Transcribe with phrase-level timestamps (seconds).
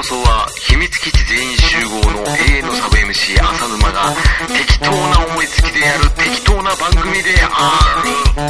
[0.00, 4.14] 放送は秘密基地全員集合の永遠のサブ MC 浅沼が
[4.48, 8.40] 適当な思いつきでやる適当な番組である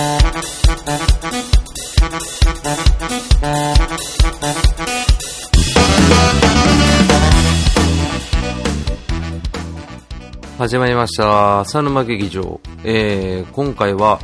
[10.56, 11.60] 始まりました。
[11.60, 12.60] 浅沼劇場。
[12.84, 14.20] えー、今回は、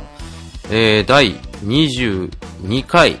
[0.69, 1.35] えー、第
[1.65, 3.17] 22回。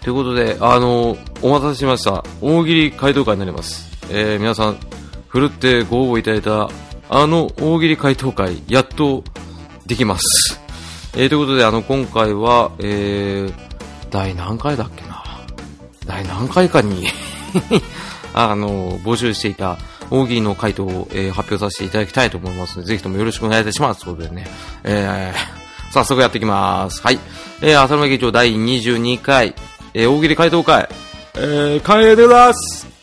[0.00, 2.24] ということで、あのお待たせしました。
[2.40, 3.86] 大喜利回答会になります。
[4.10, 4.78] えー、皆さん、
[5.28, 6.70] ふるってご応募いただいた、
[7.10, 9.22] あの大喜利回答会、やっと
[9.84, 10.58] できます。
[11.14, 13.54] えー、ということで、あの、今回は、えー、
[14.08, 15.22] 第何回だっけな。
[16.06, 17.08] 第何回かに、
[18.32, 19.76] あの、募集していた
[20.08, 24.00] 大喜利の回答を、えー発表させていただきたいと思いますので、ぜひともよろしくお願いいたします。
[24.00, 24.46] ということでね、
[24.82, 27.02] えー、早速やっていきます。
[27.02, 27.18] はい。
[27.60, 29.54] えー、浅沼劇場第22回、
[29.92, 30.88] えー、大喜利回答会、
[31.36, 32.94] えー、開演でございます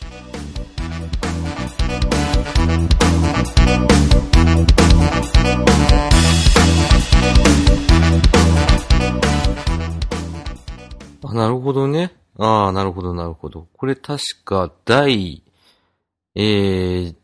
[11.24, 12.12] あ、なるほどね。
[12.38, 13.68] ああ、なるほど、なるほど。
[13.76, 15.42] これ確か第、
[16.34, 17.14] えー、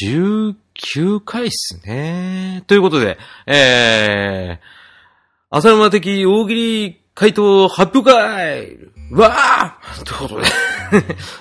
[0.00, 2.62] 19回っすね。
[2.66, 8.78] ということで、えー、浅沼的大喜利回答発表会
[9.12, 10.40] わーということ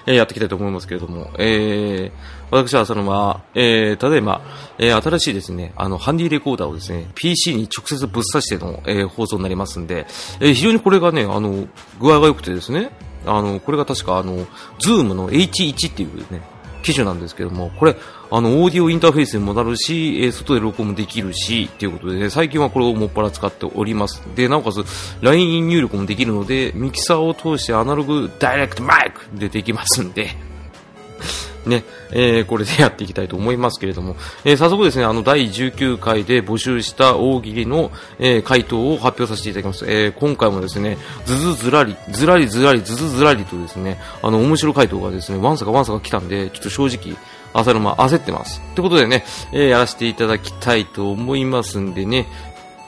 [0.06, 4.42] で、 やっていきたいと思いますけれども、えー、私は浅沼、えー、ただいま、
[4.78, 10.06] えー、新しいですね、あの、ハンディレコーダーをですね、PC に直接ぶっ刺しての、えー、放送になりますんで、
[10.40, 11.68] えー、非常にこれがね、あの、
[12.00, 12.92] 具合が良くてですね、
[13.26, 14.48] あの、これが確かあの、
[14.80, 16.42] ズームの H1 っていうね、
[16.84, 17.96] 機種なんですけども、これ、
[18.34, 24.24] あの、オーディオインターフェースにもなるし、えー外で録音もできるし、っていうことでね、最近はこれをもっぱら使っております。
[24.36, 24.84] で、なおかつ、
[25.22, 30.30] LINE 入力もできるので、ミキサーを通してアナログダイレクトマイクでできますんで、
[31.68, 34.16] ね、えーこれでやっていきたいと思いますけれども、
[34.46, 39.86] えー早速ですね、あの、第19回で募集した大喜利の、えー回答を発表させていただきます。
[39.88, 47.16] えー今回もですね、ずずずらり、ずらりずらり、ずずずらりとですね、あの、面白回答がですね、ワンサかワンサか来たんで、ちょっと正直、
[47.54, 48.62] 浅沼焦ってます。
[48.72, 52.28] ってことでね、えーやらせていただきたいと思いますんでね、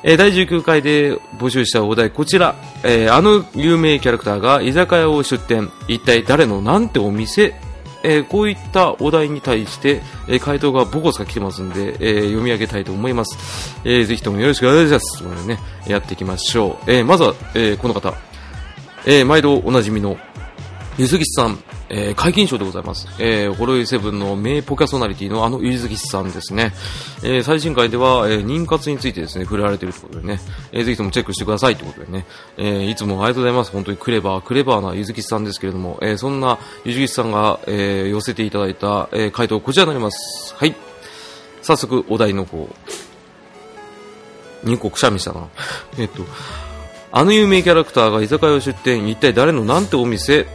[0.03, 2.55] えー第19回で募集したお題、こちら。
[2.83, 5.71] えーあの有名キャラクターが居酒屋を出店。
[5.87, 7.55] 一体誰のなんてお店？
[8.05, 13.79] えーこういったお題に対して、えー回答がボコスが来てますんで、えー読み上げたいと思います。
[13.85, 15.19] えーぜひともよろしくお願いします。
[15.19, 16.91] ということでね、やっていきましょう。
[16.91, 18.13] えーまずは、えーこの方。
[19.05, 20.17] えー毎度おなじみの、
[20.97, 21.57] ゆずきさん、
[21.95, 23.07] えー、解禁賞でございます。
[23.19, 26.73] えー、ホロイセブンの名ポキャソナリティのあのゆずきさんですね。
[27.23, 30.39] えー、最新回では、えー、妊活についてですね、触れられているということでね、
[30.71, 32.25] えー、ぜひともチェックしてくださいということでね、
[32.57, 33.71] えー、いつもありがとうございます。
[33.71, 40.55] 本当にクレバー、クレバーなゆずきさんですけれども、えー、そんなゆずきさんが、えー、寄せていただいた、えー、回答こちらになります。
[40.55, 40.75] はい。
[41.61, 42.67] 早速、お題の方。
[44.63, 45.47] 2個くしゃみしたな。
[45.99, 46.25] えっと、
[47.11, 50.47] あの有名キャラクターが居酒屋を出店、一体誰のなんてお店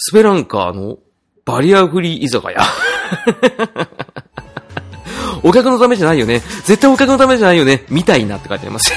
[0.00, 0.98] スペランカーの
[1.44, 2.60] バリアフリー居酒屋。
[5.42, 6.40] お客のためじゃないよね。
[6.64, 7.84] 絶対お客のためじゃないよね。
[7.90, 8.92] みたいなって書いてあります。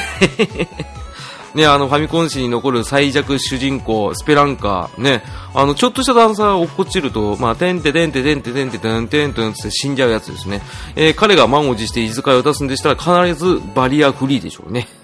[1.56, 5.24] ね、あの、ファミコン史に残る最弱主人公、スペランカー、ね、
[5.56, 10.62] あの、ちょっとした段差が落っこちると、まあ、てんててんててんててんててんてんてんって死んじゃうやつですね。
[10.96, 14.88] えー彼が満を持して居酒屋を出すんでしたら、必ずバリアフリーでしょうね。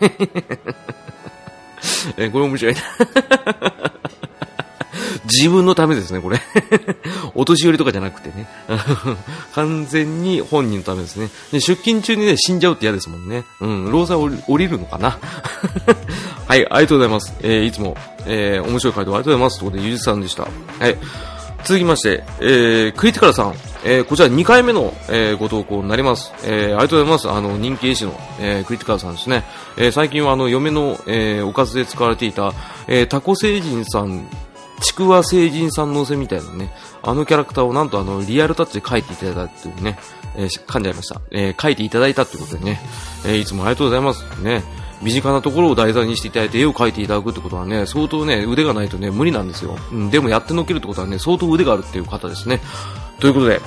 [2.18, 2.81] えーこれ面白いな。
[5.31, 6.39] 自分のためですね、これ。
[7.35, 8.47] お年寄りとかじゃなくてね。
[9.53, 11.29] 完全に本人のためですね。
[11.51, 13.43] で出勤中にね、死んじゃうって嫌ですもんね。
[13.61, 15.17] うん、労災降りるのかな。
[16.47, 17.33] はい、ありがとうございます。
[17.41, 17.95] えーいつも、
[18.25, 19.59] えー面白い回答ありがとうございます。
[19.59, 20.43] ということで、ゆずさんでした。
[20.43, 20.49] は
[20.87, 20.97] い。
[21.63, 23.53] 続きまして、えー、クリティカルさん。
[23.83, 26.31] えーこちら2回目の、えーご投稿になります。
[26.43, 27.29] えーありがとうございます。
[27.29, 29.43] あの、人気絵師の、えークリティカルさんですね。
[29.77, 32.53] えー最近はあの、嫁の、えーおかずで使われていた、
[32.87, 34.28] えータコ星人さん、
[34.82, 36.72] ちくわ星人さんのせみたいなね、
[37.02, 39.97] あのキャラクターをなんとあの、リアルタッチで描いていただいたっていうね、
[40.35, 41.22] えー噛んじゃいました。
[41.32, 42.79] えー描いていただいたってことでね、
[43.26, 44.24] えーいつもありがとうございます。
[44.41, 44.64] ね。
[45.02, 49.78] 身近なところを題材にしていただいて絵を描いていただくってことはね、相当ね、腕がないとね、無理なんですよ。
[49.91, 52.59] うん、でもやってのけるってことはね、相当腕があるっていう方ですね。
[53.20, 53.62] ということで、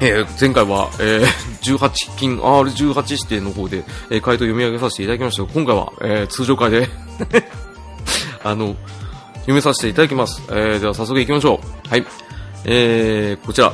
[0.00, 1.26] えー前回は、えー
[1.78, 6.88] 18金 R18 指定の方で、えー回答読み上げさせていただきましたが、今回は、えー通常回で、
[8.44, 8.76] あの、
[9.48, 10.42] 読みさせていただきます。
[10.50, 11.88] えーでは早速行きましょう。
[11.88, 12.04] はい。
[12.66, 13.72] えー、こちら。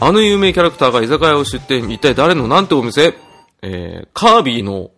[0.00, 3.14] あの有名キャラクターが居酒屋を出店、一体誰のなんてお店？
[3.62, 4.90] えー、カービィの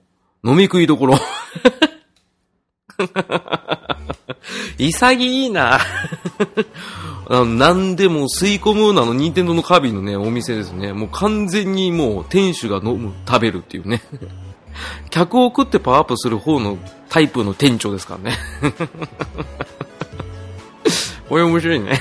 [0.42, 1.18] 飲み食いどころ。
[4.78, 5.78] 潔いな
[7.28, 10.94] あの何でも吸い込むなの、任天堂のカービィのね、お店ですね。
[10.94, 14.00] もう完全にもう店主が飲む、食べるっていうね。
[15.10, 16.78] 客を食ってパワーアップする方の
[17.08, 18.36] タイプの店長ですからね。
[21.28, 22.00] これ面白いね。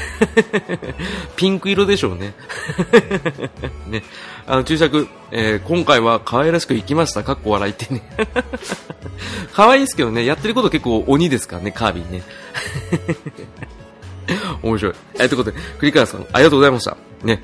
[1.35, 2.33] ピンク色でしょうね。
[3.88, 4.03] ね。
[4.45, 7.24] あの、注釈、えー、今回は可愛らしく行きました。
[7.24, 8.01] かっこ笑いってね。
[9.53, 12.23] 可愛いですけどね、やってること結構鬼ですからね、カービィね。
[14.63, 14.94] 面白い。
[15.15, 16.95] えー、ということで、栗川さん、ありがとうございました。
[17.23, 17.44] ね。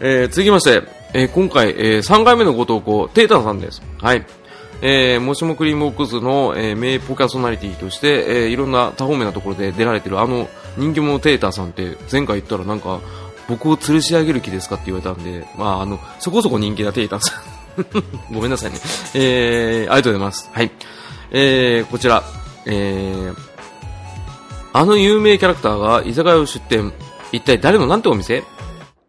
[0.00, 0.82] えー、続きまして、
[1.14, 3.82] えー、今回、えー、3回目のご投稿、テータンさんです。
[4.00, 4.24] はい。
[4.82, 13.00] えー、もしもクリームオックスの、えー、名ポキャソナリティとして、えー、いろんな多方面なところで出られてるあの人気者テーターさんって前回言ったらなんか
[13.48, 17.42] 僕を吊るし上げる気ですかって言われたんで、まああの、そこそこ人気なテーターさん。
[18.32, 18.78] ごめんなさいね。
[19.14, 20.50] えー、ありがとうございます。
[20.52, 20.70] はい。
[21.30, 22.22] えー、こちら、
[22.66, 23.36] えー、
[24.72, 26.92] あの有名キャラクターが居酒屋を出店。
[27.32, 28.44] 一体誰のなんてお店？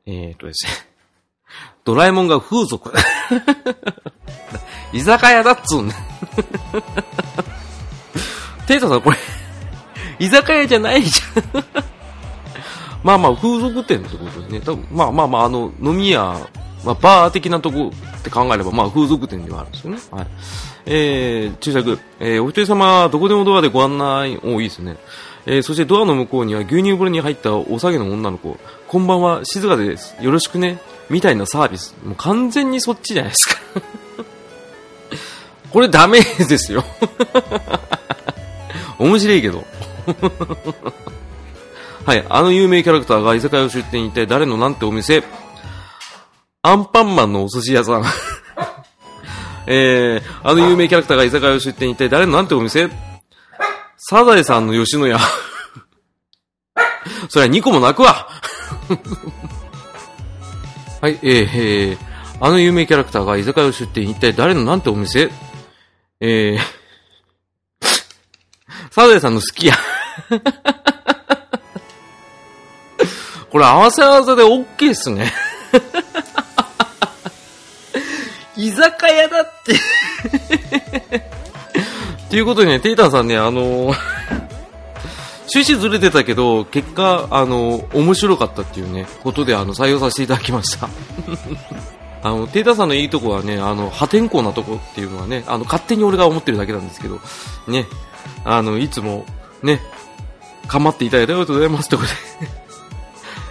[0.08, 0.72] えーとですね。
[1.84, 2.92] ドラえもんが風俗。
[4.95, 5.95] 居酒屋だっつうんだ。
[8.65, 9.18] テイタさんこれ、
[10.19, 11.65] 居酒屋じゃないじゃん。
[13.03, 14.62] まあまあ、風俗店ってことですね。
[14.62, 16.39] 多分まあまあまあ、あの、飲み屋、
[16.86, 19.97] まあ、バー的なとこって考えれば、まあ、風俗店ではあるんですよね。
[20.12, 20.27] はい。
[20.86, 24.95] えー、注釈、えー、お一人様、どこでもドアでご案内、おいいですね。
[25.45, 28.57] えー、そしてドアの向こうには牛乳風呂に入ったお下げの女の子。
[28.88, 30.15] こんばんは、静かです。
[30.21, 30.80] よろしくね。
[31.09, 31.94] みたいなサービス。
[32.06, 33.56] もう完全にそっちじゃないですか。
[35.72, 36.84] これダメですよ。
[38.98, 39.64] 面白いけど。
[42.06, 45.24] はい、あの有名キャラクターが居酒屋を出店に一体誰のなんてお店
[46.62, 48.04] アンパンマンのお寿司屋さん。
[49.68, 52.90] えー、あの有名キャラクターが居酒屋を出店に一体誰のなんてお店
[53.98, 55.18] サザエさんの吉野家。
[57.30, 58.28] そりゃ2個も泣くわ
[61.02, 61.50] はい、えー、
[61.92, 61.98] えー、
[62.40, 65.30] あの有名キャラクターが居酒屋を出店、一体誰のなんてお店
[66.22, 66.60] えー、
[68.92, 69.76] サザエさんの好きや。
[73.52, 75.34] これ合わせ技で OK っすね。
[78.58, 79.74] 居酒屋だって
[82.30, 83.98] ということでね、テイタンさんね、あのー、
[85.54, 90.90] 趣旨ずれてたけど、結果、あのー、面白かったっていうね、ことで、あの、採用させていただきました。
[92.25, 97.19] あの、テイタさんのいいとこはね、あの、破天荒なとこっていうのはね、あの、勝手に俺が思ってるだけなんですけど、
[97.68, 97.86] ね、
[98.44, 99.27] あの、いつも、
[99.62, 99.80] ね、
[100.68, 102.07] かまっていただいてありがとうございますってこと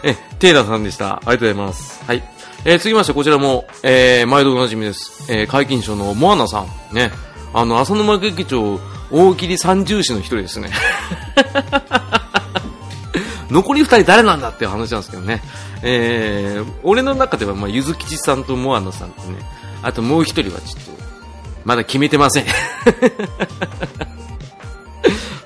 [0.03, 0.11] で。
[0.11, 1.07] え、テイタさんでした。
[1.15, 2.03] ありがとうございます。
[2.05, 2.25] はい。
[2.65, 5.25] えー、続きまして、こちらも、えー、毎度おなじみです。
[5.29, 6.67] えー、解禁賞のモアナさん。
[6.93, 7.13] ね。
[7.53, 8.81] あの、浅沼劇場、
[9.13, 10.73] 大喜利三重士の一人ですね。
[13.55, 15.41] 残り二人誰なんだっていう話なんですけどね。
[15.83, 19.39] えー、俺の中では、まあ、ゆずきちさんとモアナさんとね、
[19.81, 20.91] あともう一人はちょっと、
[21.65, 22.47] まだ決めてません。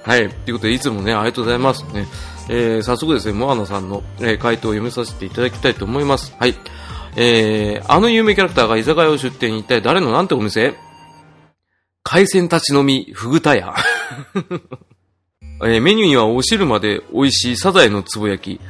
[0.04, 0.30] はい。
[0.30, 2.08] ということで、いつもね、ありがとうございますね。
[2.48, 6.34] えー、早速ですね、モアナさんの、えー、回答を読めさせていただきたいと思います。
[6.38, 6.54] はい。
[7.16, 10.74] えー、あの有名キャラクターが居酒屋を出店に一体誰のなんてお店？
[12.04, 13.74] 海鮮立ち飲み、ふぐたや。
[15.62, 18.60] えー、メニューにはお汁まで美味しいサザエのつぼ焼き、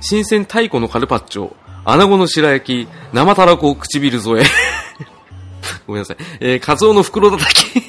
[0.00, 1.52] 新鮮太鼓のカルパッチョ、
[1.84, 4.44] 穴子の白焼き、生たらこ唇添え。
[5.86, 6.16] ごめんなさい。
[6.40, 7.82] えー、カツオの袋叩き。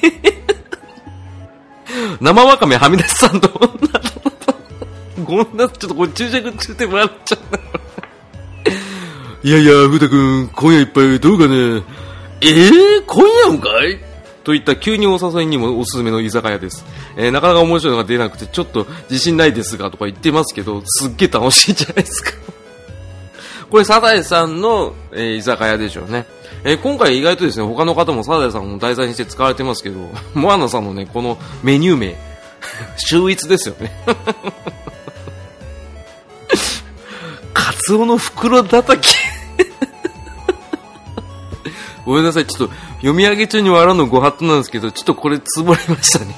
[2.20, 3.48] 生わかめはみ出しサンド。
[5.24, 5.78] ごめんなさい。
[5.78, 7.60] ちょっとこれ注釈中で笑っちゃった。
[9.42, 11.82] いやいや、ふうたくん、今夜いっぱいどうかね。
[12.42, 14.09] えー、今夜もかい？
[14.44, 16.84] といった急にお誘いにもおすすめの居酒屋です。
[17.16, 22.32] えー、なかなか面白いのが出なくてちょっと自信ないですがとか言ってますけど、すっげえ楽しいじゃないですか
[23.70, 26.26] これ、サザエさんの、えー、居酒屋でしょうね。
[26.64, 29.98] えー、今回意外とですね、他の方もサザエさんを題材にして使われてますけど、
[30.34, 32.16] モアナさんのね、このメニュー名、
[32.96, 33.92] 秀逸ですよね。
[37.52, 39.14] カツオの袋叩き
[42.10, 46.34] ごめんなさい、ちょっと読み上げ中に笑うのご法度なんですけど、ちょっとこれつぼれましたね。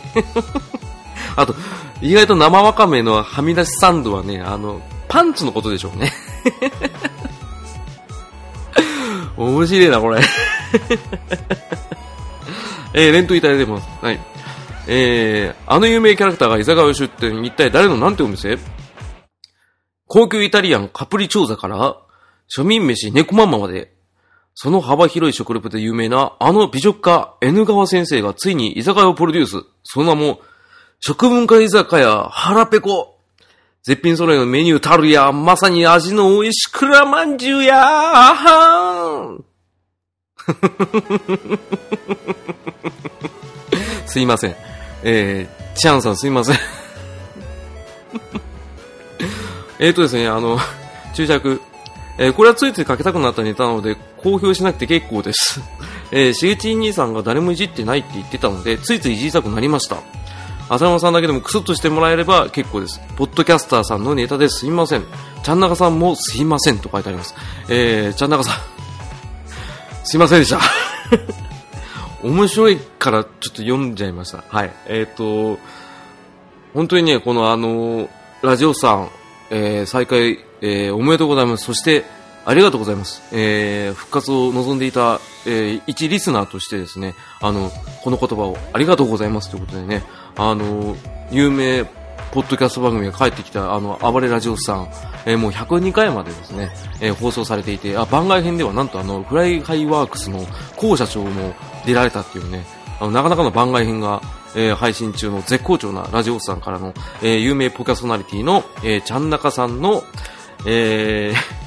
[1.37, 1.54] あと、
[2.00, 6.12] 意外と生わかめのはみ出しサンドはね、あの、パンツのことでしょうね。
[9.37, 10.21] 面白いな、これ。
[12.95, 13.88] えー、連投いただいてます。
[14.00, 14.21] はい。
[14.87, 18.59] えー、あの有名キャラクターが居酒屋出店、一体誰のなんてお店？
[20.07, 21.97] 高級イタリアンカプリチョーザから、
[22.54, 23.95] 庶民飯猫ママまで、
[24.54, 29.64] その幅広い食レポで有名なあの美食家 N 川先生がついに居酒屋をプロデュース。
[29.82, 30.40] その名も、
[31.00, 33.18] 食文化居酒屋、腹ペコ。
[33.82, 39.44] 絶品揃いのメニューたるや、まさに味の美味しくらまんじゅうやあはーん。
[44.06, 44.56] すいません。
[45.02, 46.56] えー、チャンさんすいません。
[49.80, 50.59] えっとですね、あの、
[51.14, 51.61] 注釈。
[52.18, 55.61] えーこれはついついかけたくなったネタなので、公表しなくて結構です。
[56.11, 59.97] えー、しげちん兄さんが誰もいじってないって言ってたので、ついついいじりたくなりました。
[60.69, 63.00] 浅山さんだけでもクスッとしてもらえれば結構です。
[63.17, 65.05] ポッドキャスターさんのネタですいません。
[65.43, 67.35] ちゃんなかさんもすいませんと書いてあります。
[67.69, 68.55] えー、ちゃんなかさん、
[70.05, 70.61] すいませんでした。
[72.23, 74.45] 面白いからちょっと読んじゃいました。
[74.49, 74.71] はい。
[74.87, 75.59] えっ、と、
[76.73, 78.09] 本当にね、このあの、
[78.43, 79.09] ラジオさん、
[79.50, 81.64] えー再開、えーおめでとうございます。
[81.64, 82.05] そして、
[82.44, 83.22] ありがとうございます。
[83.32, 87.70] えー復活を望んでいた、えー一リスナーとしてですね、あの、
[88.02, 90.02] この言葉をありがとうございますということでね、
[90.37, 90.96] あの、
[91.30, 91.84] 有名、
[92.32, 94.88] ポッドキャスト番組が帰ってきた、あの、暴れラジオさん、
[95.26, 96.70] えーもう102回までですね、
[97.00, 100.44] えー放送されていて、あ、番外編ではなんとあの、フライハイワークスの
[100.76, 101.54] 高社長も
[101.87, 102.66] 出られたっていうね、
[103.00, 104.20] あの、なかなかの番外編が、
[104.56, 110.02] えー配信中の絶好調なラジオさんからの、えー有名ポキャソナリティの、えーちゃんなかさんの、
[110.66, 111.62] えー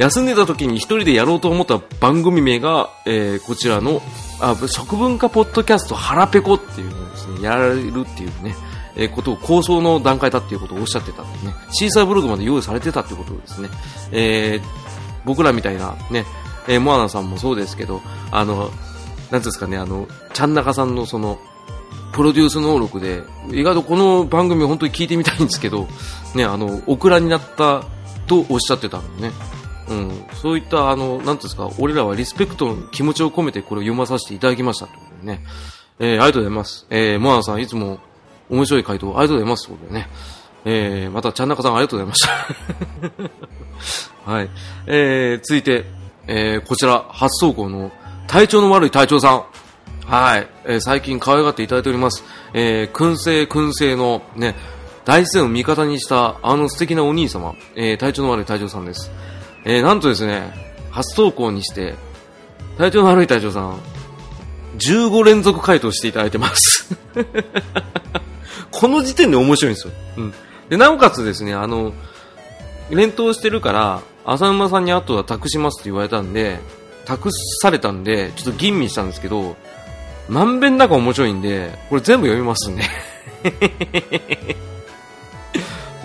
[0.00, 4.00] 休んでた時に一人でやろうと思った番組名が、えーこちらの、
[4.40, 8.56] あ、食文化ポッドキャスト腹ペコっていうのをですね、やられるっていうね、
[8.96, 13.68] えーことを構想の段階だっていうことをおっしゃってたんでね、シーサーブログまで用意されてたっていうことをですね、
[14.10, 14.62] えー
[15.26, 16.24] 僕らみたいなね、
[16.66, 21.38] えーモアナさんもそうですけど、あの、なんていうんですかね、あの、ちゃんなかさんのその、
[22.12, 25.88] プロデュース能力で、意外とこの番組本当に聞いてみたいんですけど、
[26.34, 27.84] ね、あの、オクラになった
[28.26, 29.30] とおっしゃってたのね。
[29.90, 35.44] うん、そういった、あの、なんですか、俺らはリスペクトの気持ちを込めてこれを読まさせていただきましたということでね。
[35.98, 36.86] えー、ありがとうございます。
[36.90, 37.98] えー、モアナさんいつも
[38.48, 40.08] 面白い回答ありがとうございますということでね。
[40.64, 42.26] えー、また、ちゃんなかさんありがとうございまし
[44.24, 44.30] た。
[44.30, 44.50] はい。
[44.86, 45.86] えー、続いて、
[46.26, 47.90] えー、こちら、初投稿の
[48.26, 49.44] 体調の悪い隊長さん。
[50.06, 50.48] はい。
[50.66, 52.24] えー最近可愛がっていただいております。
[52.52, 54.54] えー、燻製燻製のね、
[55.04, 59.10] 大自然を味方にしたあの素敵なお兄様、えー、体調の悪い隊長さんです。
[59.64, 60.52] えー、なんとですね、
[60.90, 61.94] 初投稿にして、
[62.78, 63.78] 体調の悪い隊長さん、
[64.78, 66.96] 15連続回答していただいてます。
[68.70, 69.92] この時点で面白いんですよ。
[70.16, 70.34] うん。
[70.68, 71.92] で、なおかつですね、あの、
[72.90, 76.60] 連投してるから、浅沼さんにあとは託しますって言われたんで、
[77.04, 77.30] 託
[77.62, 79.56] されたんで、ちょっと吟味したんですけど、
[80.28, 82.88] まんべんなく面白いんで、これ全部読みますね。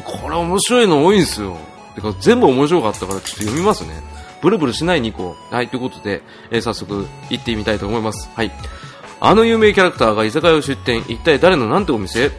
[0.04, 1.58] これ面白いの多いんですよ。
[1.96, 4.04] てか全部面白かったからちょっと読みますね。
[4.42, 5.36] ブルブルしない2個。
[5.50, 6.22] はい、ということで、
[6.52, 8.30] えー早速行ってみたいと思います。
[8.36, 8.52] はい。
[9.20, 12.32] あの有名キャラクターが居酒屋を出店、一体誰のなんてお店？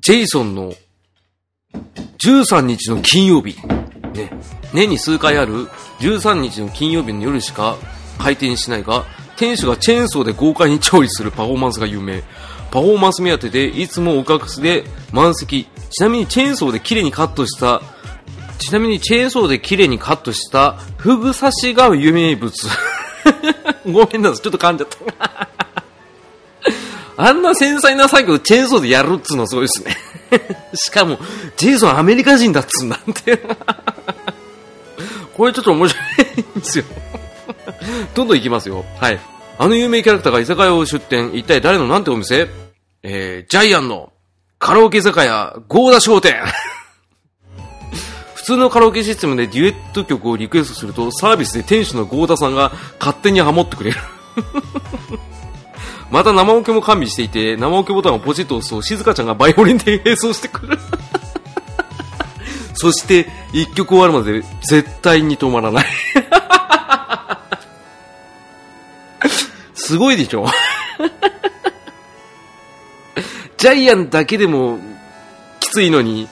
[0.00, 0.72] ジェイソンの
[2.18, 3.56] 13日の金曜日。
[4.14, 4.30] ね。
[4.72, 5.66] 年に数回ある
[6.00, 7.76] 13日の金曜日の夜しか
[8.18, 9.04] 開店しないが、
[9.36, 12.22] 店主がチェーンソーで豪快に調理するパフォーマンスが有名。
[12.70, 15.68] パフォーマンス目当てでいつもお客すで満席。
[15.90, 17.82] ちなみにチェーンソーで綺麗にカットした、
[18.58, 22.52] ちなみにチェーンソーで綺麗にカットしたフグ刺しが有名物。
[23.86, 24.88] ごめんなさい、ちょっと噛んじゃっ
[25.20, 25.48] た。
[27.18, 29.96] あんな繊細な作業チェーンソーでやるっつうのすごいですね。
[30.74, 31.18] しかも、
[31.56, 33.40] ジェイソンアメリカ人だっつうんだって。
[35.34, 36.84] これちょっと面白いんですよ。
[38.14, 38.84] どんどん行きますよ。
[38.98, 39.20] はい。
[39.58, 41.34] あの有名キャラクターが居酒屋を出店。
[41.34, 42.48] 一体誰のなんてお店？
[43.02, 44.12] えー、ジャイアンの
[44.58, 46.34] カラオケ酒屋、ゴーダ商店。
[48.34, 53.98] 普通のカラオケシステムでデュエット曲をリクエストすると、サービスで店主のゴーダさんが勝手にハモってくれる。
[56.10, 60.78] また生オケも完備していて、生オケボタンをポチッと押すと、静香ちゃんがバイオリンで演奏してくる。
[62.74, 65.86] そして、一曲終わるまで絶対に止まらない。
[69.74, 70.46] すごいでしょ？
[73.56, 74.78] ジャイアンだけでも
[75.60, 76.28] きついのに、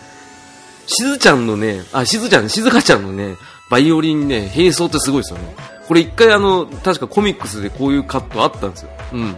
[0.86, 3.36] しずちゃんのね、あ、しずちゃん、しずかちゃんのね、
[3.70, 5.54] バイオリンね、並奏ってすごいですよね。
[5.88, 8.90] これ一回あの、確かコミックスでこういうカットあったんですよ。
[9.12, 9.36] うん。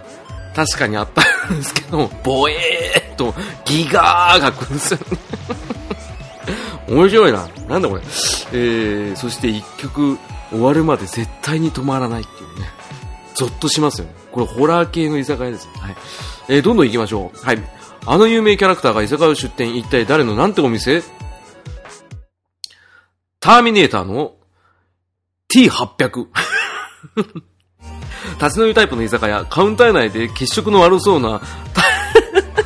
[0.54, 5.18] 確かにあったんですけど、ボエーっとギガーが来るんですよね。
[6.88, 7.48] 面白いな。
[7.68, 8.02] なんだこれ。
[8.52, 10.18] えー、そして一曲
[10.50, 12.70] 終わるまで絶対に止まらないっていうね。
[13.34, 14.12] ゾッとしますよね。
[14.30, 15.68] これホラー系の居酒屋です。
[15.78, 15.96] はい。
[16.48, 17.44] えー、どんどん行きましょう。
[17.44, 17.62] はい。
[18.08, 21.02] あの有名キャラクターが居酒屋を出店、一体誰のなんてお店？
[23.40, 24.36] ターミネーターの
[25.52, 26.26] T800。
[28.40, 31.40] 立ち飲みタイプの居酒屋、カウンター内で血色の悪そうな、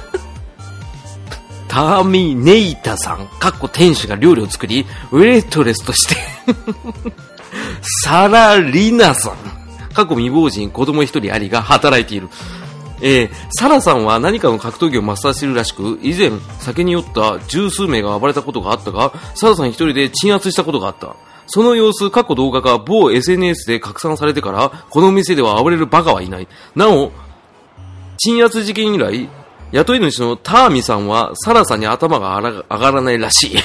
[1.69, 6.17] ターミネイターさん、かっこ店主が料理を作り、ウェイトレスとして。
[8.05, 9.37] サラリナさん、
[9.95, 12.29] 過去未亡人、子供一人ありが働いている。
[13.02, 16.30] えー、サラさんは何かの格闘技をマスターしているらしく、以前
[16.61, 21.16] 酒に酔った十数名が暴れたことがあったが、サラさん一人で鎮圧したことがあった。
[21.47, 26.47] その様子、過去動画が某 SNS で拡散されてから、この店では暴れるバカはいない。
[26.76, 27.11] なお、
[28.19, 29.28] 鎮圧事件以来、
[29.73, 33.57] 雇い主のターミさんは、サラさんに頭が上がらないらしい。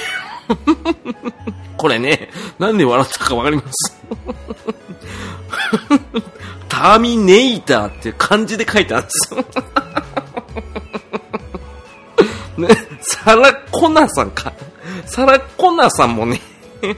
[1.77, 4.01] これね、なんで笑ったかわかります？
[6.67, 9.45] ターミネイターって漢字で書いてあるんですよ。
[12.67, 12.69] ね、
[13.01, 14.53] サラコナさんか。
[15.05, 16.39] サラコナさんもね、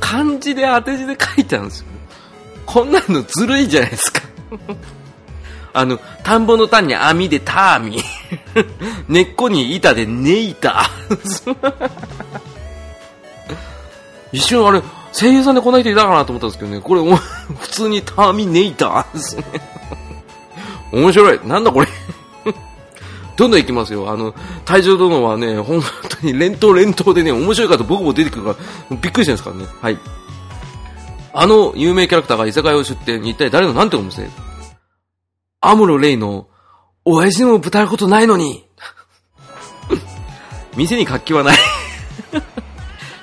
[0.00, 1.86] 漢字で当て字で書いてあるんですよ。
[2.66, 4.22] こんなのずるいじゃないですか。
[5.72, 8.02] あの、田んぼの単に網でターミ。
[9.08, 12.49] 根っこに板でネイター。
[14.32, 14.82] 一瞬あれ、
[15.12, 19.44] 声優さんでこんな人いたかなと思ったんですけどね、これ、お 普通にターミネイターですね。
[20.92, 21.40] 面白い。
[21.44, 21.88] なんだこれ。
[23.36, 24.10] どんどん行きますよ。
[24.10, 24.34] あの、
[24.66, 28.56] 体重殿はね、本当に連投連投でね、面白い方僕も出てくるか
[28.90, 29.66] ら、びっくりしてるんですからね。
[29.80, 29.98] はい。
[31.32, 34.28] あの有名キャラクターが居酒屋を出店、一体誰のなんてお店？
[35.60, 36.48] アムロレイの、
[37.04, 38.66] 親父にもぶたることないのに
[40.76, 41.58] 店に活気はない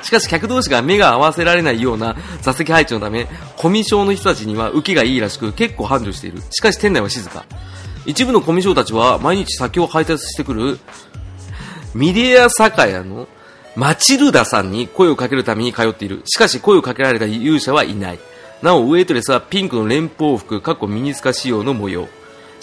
[0.07, 6.41] しかし客同士が目が合わせられないような座席配置のため、コミュ障の人たちには受けがいいらしく結構繁盛している。
[6.49, 7.43] しかし店内は静か。
[8.05, 10.79] 一部のコミュ障たちは毎日酒を配達してくる
[11.93, 13.27] ミディア酒屋の
[13.75, 16.21] マチルダさんに声をかけるために通っている。
[16.23, 18.19] しかし声をかけられた勇者はいない。
[18.61, 22.07] なお、ウェイトレスはピンクの連邦服、過去ミニスカ仕様の模様。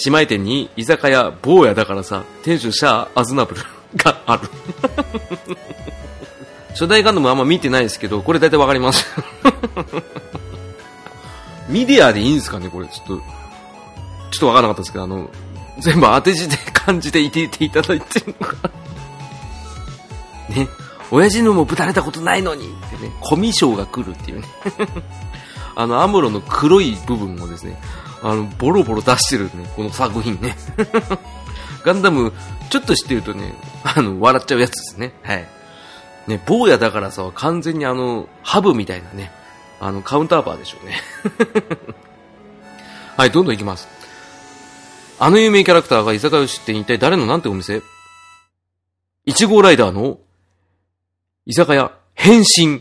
[0.06, 3.60] 姉妹店に居酒屋、坊やだからさ、店主シャア・アズナブル
[3.96, 4.48] がある。
[6.74, 9.06] 初代ガンダムあんま見てないですけど、これ大体わかります。
[11.68, 15.30] ミディアでいいんですかねこれ、ちょっと、ちょっとわからなかったですけど、あの、
[15.78, 18.70] 全部当て字で漢字でいていていただいてるのか。
[20.50, 20.68] ね。
[21.10, 24.46] 親父のもぶたれたことないのにってね、コミュ障が来るっていうね。
[25.76, 27.80] あの、アムロの黒い部分をですね、
[28.22, 30.56] あの、ボロボロ出してるね、この作品ね。
[31.84, 32.32] ガンダム、
[32.70, 35.12] ちょっと知ってるとね、あの、笑っちゃうやつですね。
[35.22, 35.46] はい。
[36.26, 39.30] ね、坊やだからさ、完全にあの、ハブみたいなね、
[39.80, 41.00] あの、カウンターバーでしょうね。
[43.16, 43.88] はい、どんどん行きます。
[45.18, 47.82] あの有名キャラクターが居酒屋を知って一体誰のなんてお店
[49.26, 50.18] ?1 号ライダーの
[51.46, 52.80] 居酒屋、変身。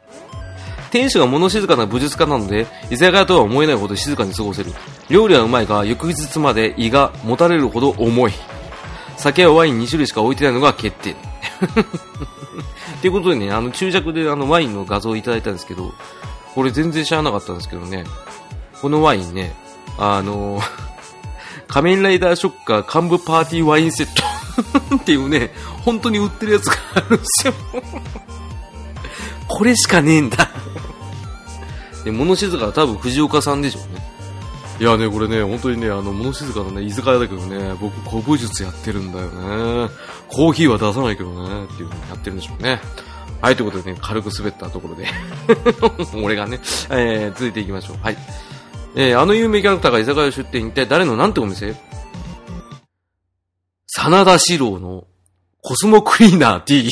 [0.90, 4.72] 店主が物静かな武術家なので、居酒屋とは思えないほど静かに過ごせる。
[5.08, 8.32] 料理はうまいが、翌日まで胃がもたれるほど重い。
[9.16, 11.16] 酒やワイン2種類しか置いてないのが欠点。
[13.00, 15.92] ということでね、あの、注釈であの、ワインの画像をいただいたんですけど、
[16.54, 18.04] これ全然知らなかったんですけどね、
[18.80, 19.54] このワインね、
[19.98, 20.60] あの、
[21.68, 24.08] 仮面ライダーショッカー幹部パーティーワインセッ
[24.88, 25.52] ト っていうね、
[25.84, 27.54] 本当に売ってるやつがあるんですよ。
[29.46, 30.48] これしかねえんだ。
[32.04, 34.09] で、物静かは多分藤岡さんでしょうね。
[34.80, 39.90] いやね、これね、本当にね、あの、物静かのね、居酒屋だけどね、僕、古武術やってるんだよね。
[40.26, 42.80] コーヒーは出さないけどね、っていうのやってるんでしょうね。
[43.42, 45.06] はい、ということでね、軽く滑ったところで。
[46.24, 47.98] 俺がね、えー、続いていきましょう。
[48.02, 48.16] はい。
[48.96, 51.74] えー、あの有名キャラクターが居酒屋出店一体誰のなんてお店？
[53.86, 55.04] 真田四郎の
[55.62, 56.90] コスモクリーナー D。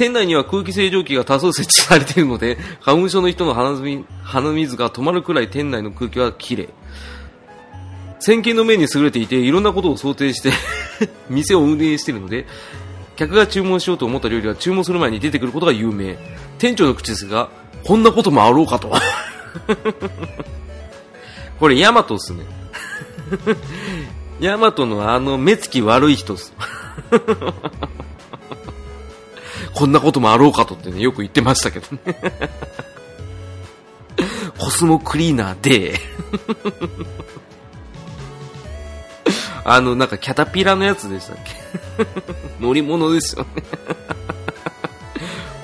[0.00, 6.70] 店内には空気清浄機が多数設置されているので、 花粉症の人の鼻水鼻水が止まるくらい店内の空気は綺麗。
[8.18, 10.52] 先見の目に優れていて、いろんなことを想定して
[11.28, 12.46] 店を運営しているので、
[13.14, 16.16] 客が注文しようと思った料理は注文する前に出てくることが有名。
[16.56, 17.50] 店長の口ですが、
[17.84, 18.90] こんなこともあろうかと。
[21.60, 22.46] これ、ヤマトっすね。
[24.40, 26.54] ヤマトのあの、目つき悪い人っす。
[29.74, 32.16] こんなこともあろうかとってね、よく言ってましたけどね。
[34.58, 35.98] コスモクリーナーで、
[39.64, 41.36] あの、なんかキャタピラのやつでしたっ
[41.98, 42.06] け？
[42.60, 43.62] 乗り物ですよね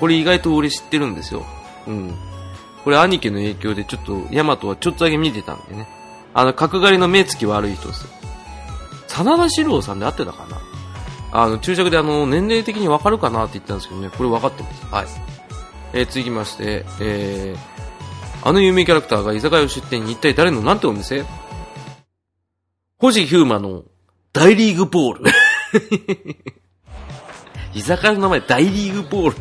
[0.01, 1.45] これ意外と俺知ってるんですよ。
[1.87, 2.15] うん。
[2.85, 5.89] これ兄貴の影響でちょっと、ヤマトはちょっとだけ見てたんでね。
[6.35, 8.11] あの、角刈りの目つき悪い人ですよ。
[9.09, 10.59] 真田史郎さんで合ってたかな？
[11.39, 14.87] あの、注釈であの、年齢的にわかるかなって言ったんですけどね、これ分かってます。
[14.87, 15.07] はい。
[15.93, 21.25] えー、続きまして、えー、あの有名キャラクターが居酒屋を出店に一体誰のなんてお店？
[22.97, 23.85] 星ヒューマの
[24.33, 25.31] 大リーグボール。
[27.75, 29.37] 居酒屋の名前大リーグボール。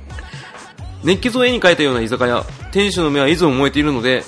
[1.04, 2.42] 熱血を絵に描いたような居酒屋。
[2.72, 4.24] 店主の目はいつも燃えているので、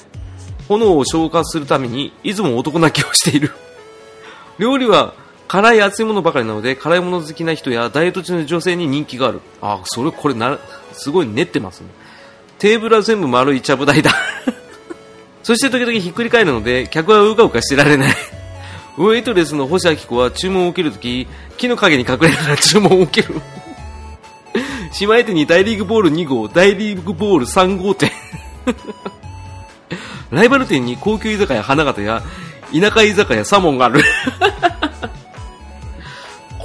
[0.68, 3.52] 炎を消化するためにいつも男泣きをしている。
[4.58, 5.14] 料理は
[5.48, 9.40] 辛い熱いものばかりなので、辛いもの好きな人やダイエット中の女性に人気がある。
[9.62, 10.58] あ、それこれな、
[10.92, 11.88] すごい練ってますね。
[12.58, 14.12] テーブルは全部丸いちゃぶ台だ。
[15.42, 18.14] そして時々ひっくり返るので、客はうかうかしてられない。
[18.98, 23.40] ウェイトレスの星明子は注文を受けるとき、木の陰に隠れながら 注文を受ける。
[25.00, 28.10] 姉妹店に大リーグボール2号、大リーグボール3号店。
[30.30, 32.22] ライバル店に高級居酒屋花形や、
[32.70, 34.02] 田舎居酒屋サモンがある。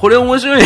[0.03, 0.61] これ面白い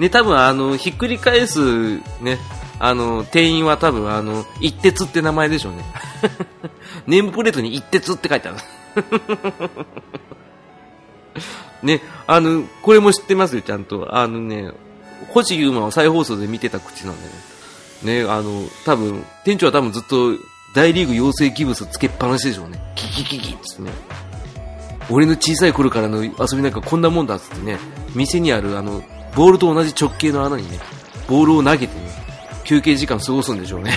[0.00, 0.10] ね。
[0.10, 2.38] 多分あの、ひっくり返す、ね、
[2.80, 5.84] あの、店員は多分あの、一徹って名前でしょうね。
[7.06, 8.58] ネームプレートに一徹って書いてある。
[11.84, 14.16] ね、あの、これも知ってますよ、ちゃんと。
[14.16, 14.72] あのね、
[15.28, 17.16] 星優馬は再放送で見てた口なん
[18.02, 18.24] でね。
[18.24, 20.32] ね、あの、多分、店長は多分ずっと
[20.74, 22.82] 大リーグ養成ギブスつけっぱなしでしょうね。
[22.96, 23.92] キキキキっつってね。
[25.10, 27.78] 俺の小さい頃からの遊びなんかこんなもんだっつってね、
[28.14, 29.02] 店にあるあの、
[29.34, 30.80] ボールと同じ直径の穴にね、
[31.28, 32.10] ボールを投げてね、
[32.64, 33.96] 休憩時間過ごすんでしょうね。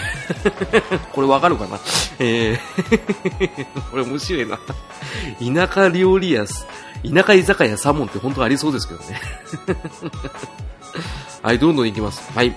[1.11, 1.79] これわかるかな？
[2.19, 4.59] えー これ面白いな。
[5.67, 9.19] 田舎料理屋、田舎居酒屋サモンって本当ありそうですけどね。
[11.41, 12.21] はい、どんどん行きます。
[12.35, 12.55] はい。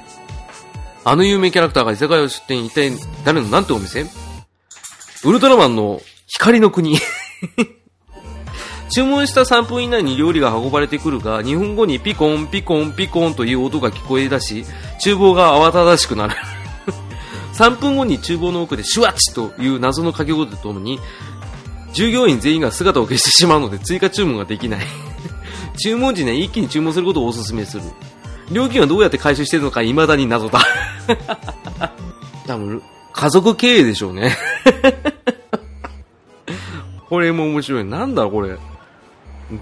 [1.04, 2.92] あの有名キャラクターが居酒屋を出店、一体
[3.24, 4.04] 誰のなんてお店？
[5.24, 6.98] ウルトラマンの光の国。
[8.94, 14.66] 注文した3分以内に料理が運ばれてくるが、2分後にピコン、ピコン、ピコンという音が聞こえ出し、
[15.02, 16.36] 厨房が慌ただしくなる。
[17.56, 21.00] 3分後に厨房の奥でシュワッチという謎の掛け声とともに、
[21.94, 24.86] 従業員全員が姿を消してしまうので追加注文ができない。
[25.82, 27.84] 注文時に一気に注文することをお勧めする。
[28.50, 30.60] 料金はどうやって回収してるのか未だに謎だ。
[32.46, 32.82] 多分、
[33.14, 34.36] 家族経営でしょうね。
[37.08, 37.84] これも面白い。
[37.84, 38.58] なんだ、これ。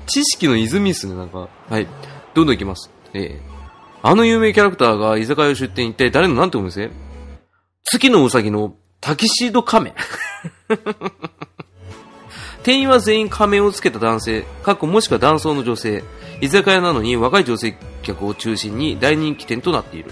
[0.07, 1.49] 知識の泉っすね、なんか。
[1.69, 1.87] はい。
[2.35, 2.91] どんどんいきます。
[3.13, 3.41] えー、
[4.03, 6.91] あの有名キャラクターが居酒屋を出店一体誰のなんてお店？
[7.85, 9.95] 月のうさぎのタキシード仮面。
[12.63, 16.05] 店員は全員仮面をつけた男性、かっこもしくは男装の女性。
[16.43, 20.11] 居酒屋なのに若い女性客を中心に大人気店となっている。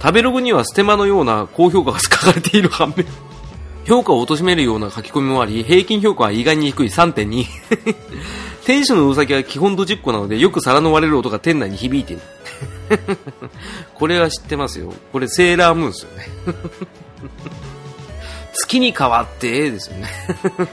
[0.00, 3.06] 食べログにはステマのような高評価が書かれている反面、
[3.86, 7.44] 評価を貶めるような書き込みもあり、平均評価は意外に低い3.2。
[8.66, 12.22] 店主のうさぎは基本ドジっ子なので、よく皿の割れる音が店内に響いている。
[13.94, 14.92] これは知ってますよ。
[15.12, 16.26] これセーラームーンですよね。
[18.54, 20.08] 月に変わってええですよね。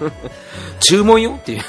[0.82, 1.62] 注文よっていう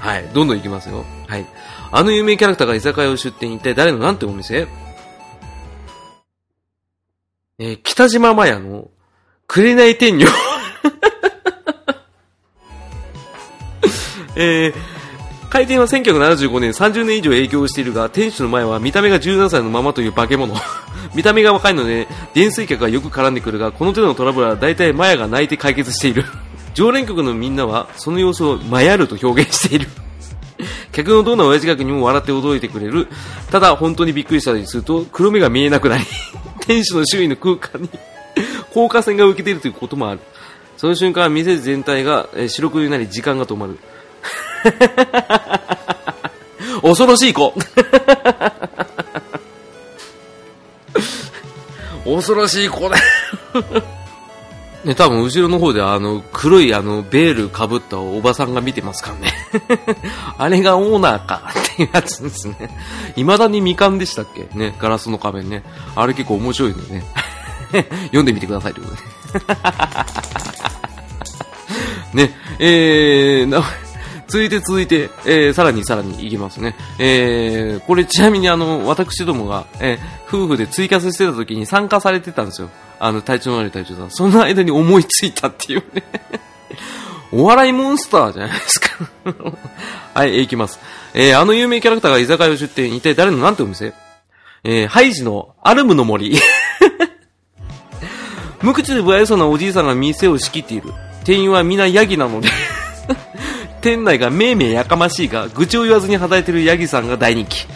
[0.00, 1.04] はい、どんどん行きますよ。
[1.28, 1.46] はい。
[1.92, 4.66] あの有名キャラクターが居酒屋を出店一体誰のなんてお店？
[7.60, 8.90] えー、北島麻也の
[9.46, 10.26] 紅天女
[14.40, 20.54] えー、開店は1975年30年以上営業しているが、店主の前は見た目が17歳のままという化け物。
[21.14, 26.24] 見た目が若いので、電水客がよく絡んでくるが、この手のトラブルは大体マヤが泣いて解決している。
[26.72, 29.88] 常連客のみんなは、その様子をマヤると表現している。
[30.92, 33.08] 客のどんな親父角にも笑って驚いてくれる。
[33.50, 36.04] ただ、本当にびっくりしたりすると、黒目が見えなくなり、
[36.60, 37.90] 店主の周囲の空間に
[38.70, 40.20] 放火線が受けているということもある。
[40.76, 43.78] その瞬間店全体が白黒になり時間が止まる。
[46.82, 47.54] 恐ろしい子
[52.04, 52.96] 恐ろしい子だ
[54.84, 59.32] ね、多分後ろの方であの黒いあのベールかぶったおばさんが見てますからね。
[60.38, 62.70] あれがオーナーかっていうやつですね。
[63.16, 64.48] 未だに未完でしたっけ？
[64.56, 65.64] ね、ガラスの仮面ね。
[65.96, 67.04] あれ結構面白いんでね。
[68.06, 69.02] 読んでみてくださいということ
[72.14, 72.22] で。
[72.26, 73.62] ね、えー、
[74.28, 76.76] 続いて続いて、えー、さらにさらにいきますね。
[76.98, 82.68] えー、これちなみにあの、私どもが、えー、夫婦でツイキャスしてた時に参加されてたんですよ。
[83.00, 84.10] あの、体調の悪い隊長さん。
[84.10, 86.02] その間に思いついたっていうね。
[87.32, 88.88] お笑いモンスターじゃないですか
[90.14, 90.78] はい、いきます。
[91.14, 93.94] えー、あの有名キャラクターが居酒屋を出店、一体誰のなんてお店？
[94.64, 96.36] えー、ハイジのアルムの森。
[98.60, 100.92] 無口で不愛想なおじいさんが店を仕切っている。
[101.24, 102.48] 店員は皆ヤギなので
[103.88, 107.66] 店内がめいめいやかましいが、愚痴を言わずに働いているヤギさんが大人気。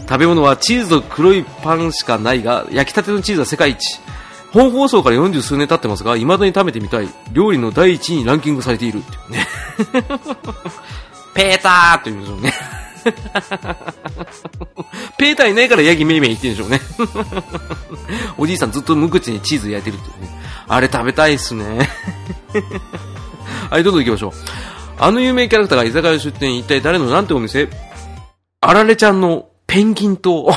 [0.00, 3.98] 食べ物はチーズと黒いパンしかないが、焼きたてのチーズは世界一。
[4.52, 7.08] 本放送から40数年経ってますが、未だに食べてみたい。
[7.32, 8.98] 料理の第一位にランキングされている。
[9.30, 9.46] ね。
[11.32, 12.52] ペーターって言うんでしょうね。
[15.16, 16.80] ペーターいないからヤギメイメイ言ってるんでしょうね。
[18.36, 20.38] おじいさんずっと無口にチーズ焼いてるっていうね。
[20.68, 21.88] あれ食べたいっすね。
[23.70, 24.32] はい、どんどん行きましょう。
[24.98, 27.68] あの有名キャラクターが居酒屋出店、一体誰のなんてお店？
[28.60, 30.52] あられちゃんのペンギンと、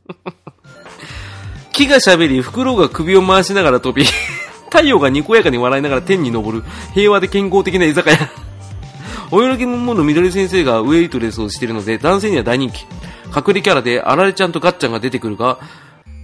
[1.72, 4.04] 木が喋り、フクロウが首を回しながら飛び、
[4.70, 6.62] 太陽がにこやかに笑いながら天に昇る、
[6.92, 8.18] 平和で健康的な居酒屋。
[9.32, 12.84] およろぎもの緑先生がウェイトレスをしているので、男性には大人気。
[13.34, 15.58] 隠れキャラで、あられちゃんとガッチャンが出てくるが、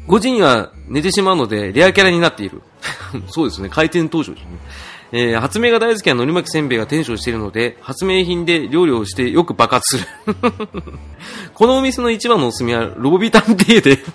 [0.09, 2.63] 5時には寝てしまうので、レアキャラになっている。
[3.29, 4.47] そうですね、開店当初ですね。
[5.13, 10.09] えー、発明が大好きなのり巻きせんべいがテンションしているので、発明品で料理をしてよく爆発する。
[11.55, 13.99] このお店の一番のおすすめは、ロボビタンデーで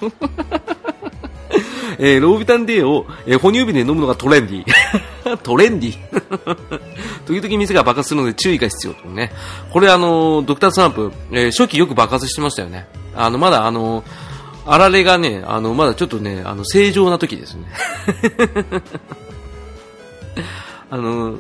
[2.00, 5.38] えー、ロボビタンデーを、えー、哺乳瓶で飲むのがトレンディー。
[5.44, 6.80] トレンディー
[7.26, 9.32] 時々店が爆発するので注意が必要とね。
[9.72, 12.88] これあの、ドクタースランプ、えー、初期よく爆発してましたよね。
[13.16, 14.04] あの、まだあの、
[14.66, 17.66] あられがね、あの、まだちょっとね、あの、正常な時ですね。
[20.92, 21.40] あの、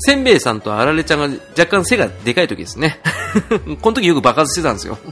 [0.00, 2.98] せんべいさんとあられちゃんが若干背がでかい時ですね。
[3.82, 4.98] この時よく爆発してたんですよ。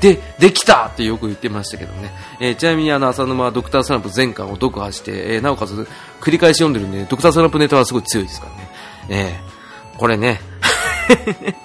[0.00, 2.12] で、できたってよく言ってましたけどね。
[2.40, 5.86] えー、ちなみにあの、浅沼はドクタースランプ全巻を読破して、えー、なおかつ
[6.20, 8.70] 繰り返し読んでるんで、ドクタースランプネタはすごい強いですからね。
[9.08, 10.40] えー、これね、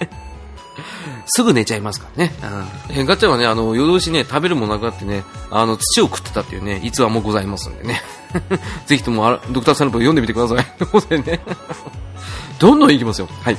[1.26, 2.32] すぐ寝ちゃいますからね。
[2.90, 3.00] うん。
[3.00, 8.00] えガチャはね、あの、夜通しね、食べるもなくなってね、あの、土を食ってたっていうね、逸話もございますんでね。
[8.86, 10.64] ぜひとも、ドクターサルプ読んでみてください。
[10.78, 11.40] ということでね。
[12.58, 13.28] どんどんいきますよ。
[13.42, 13.56] はい。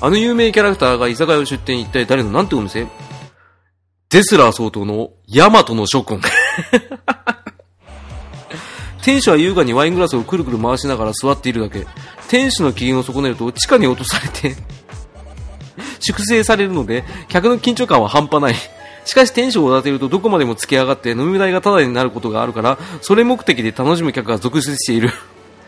[0.00, 2.86] あの有名キャラクターが居酒屋を出店一体誰のなんてお店？
[4.10, 6.20] デスラー相当のヤマトの諸君。
[9.02, 11.86] 店主は優雅にワイングラスをくるくる回しながら座っているだけ。
[12.28, 14.56] 店主の機嫌を損ねると地下に落とされて
[16.04, 18.54] 粛清されるので、客の緊張感は半端ない。
[19.04, 25.10] しかしテンションを立てるとどこまでも付け上がって飲み代がタダになることがあるから、それ目的で楽しむ客が続出している。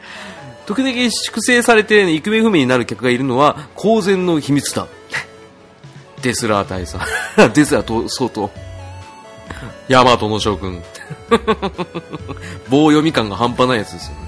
[0.66, 4.87] 時々粛清されて行方不明になる客がいるのは公然の秘密だ。
[6.22, 6.99] デスラー大佐。
[7.55, 8.51] デスラーと、相当。
[9.88, 10.83] ヤマトの将軍。
[12.68, 14.27] 棒読み感が半端ないやつですよね。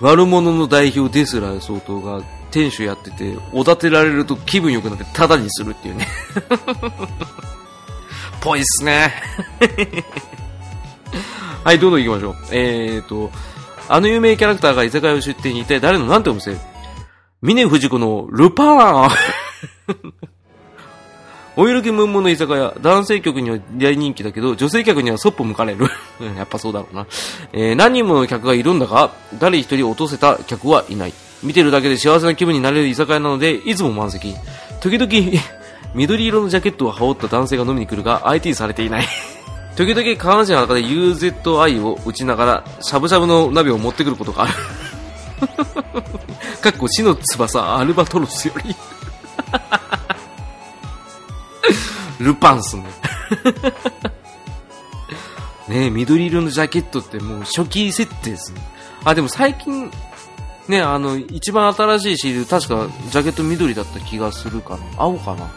[0.00, 6.08] 悪者の代表デスラー相当が店主やってて、おだてられると気分良くなってタダにするっていうね。
[8.40, 9.12] ぽいっすね。
[11.64, 12.36] はい、どんどん行きましょう。
[12.52, 13.30] えーと、
[13.88, 16.56] あの有名キャラクターが居酒屋を出店に一体誰のなんてお店？
[17.42, 19.10] 峰藤子のルパーン
[21.56, 25.86] お色気ムンムンの居酒屋、男性客には大人気だけど、女性客にはそっぽ向かれる。
[26.36, 27.06] やっぱそうだろうな。
[27.52, 31.12] えー、何人もの客がいるんだが、誰一人落とせた客はいない。
[31.42, 34.34] 見てるだけで幸せな気分になれる居酒屋なので、いつも満席。
[34.80, 35.42] 時々、
[35.94, 39.08] 緑色のジャケットを羽織った男性が飲みに来るが、IT されていない。
[39.76, 44.52] 時々下半身の中で UZI を打ちながら、しゃぶしゃぶの鍋を持ってくることがある。
[46.60, 48.74] かっこ死の翼、アルバトロスより
[52.20, 52.84] ルパンスね。
[55.68, 58.60] ね緑色のジャケットってもう初期設定ですね。
[59.04, 59.90] あ、でも最近、
[60.70, 64.82] ね、あの、一番新しいシール、確かジャケット緑だった気がするかな。
[64.96, 65.50] 青かな？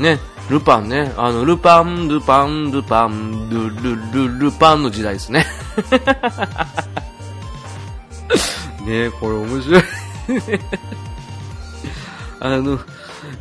[0.00, 0.18] ね、
[0.50, 1.12] ルパンね。
[1.16, 5.44] あの、ルパン、ルパン、ルパン、ルルルルパンの時代ですね。
[8.86, 9.82] ねこれ面白い
[12.40, 12.78] あの、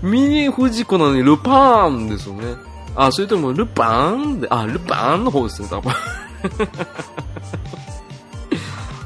[0.01, 2.55] ミニフジコなのにルパンですよね。
[2.95, 5.93] あ、それともルパンで、あ、ルパンの方ですね、多分。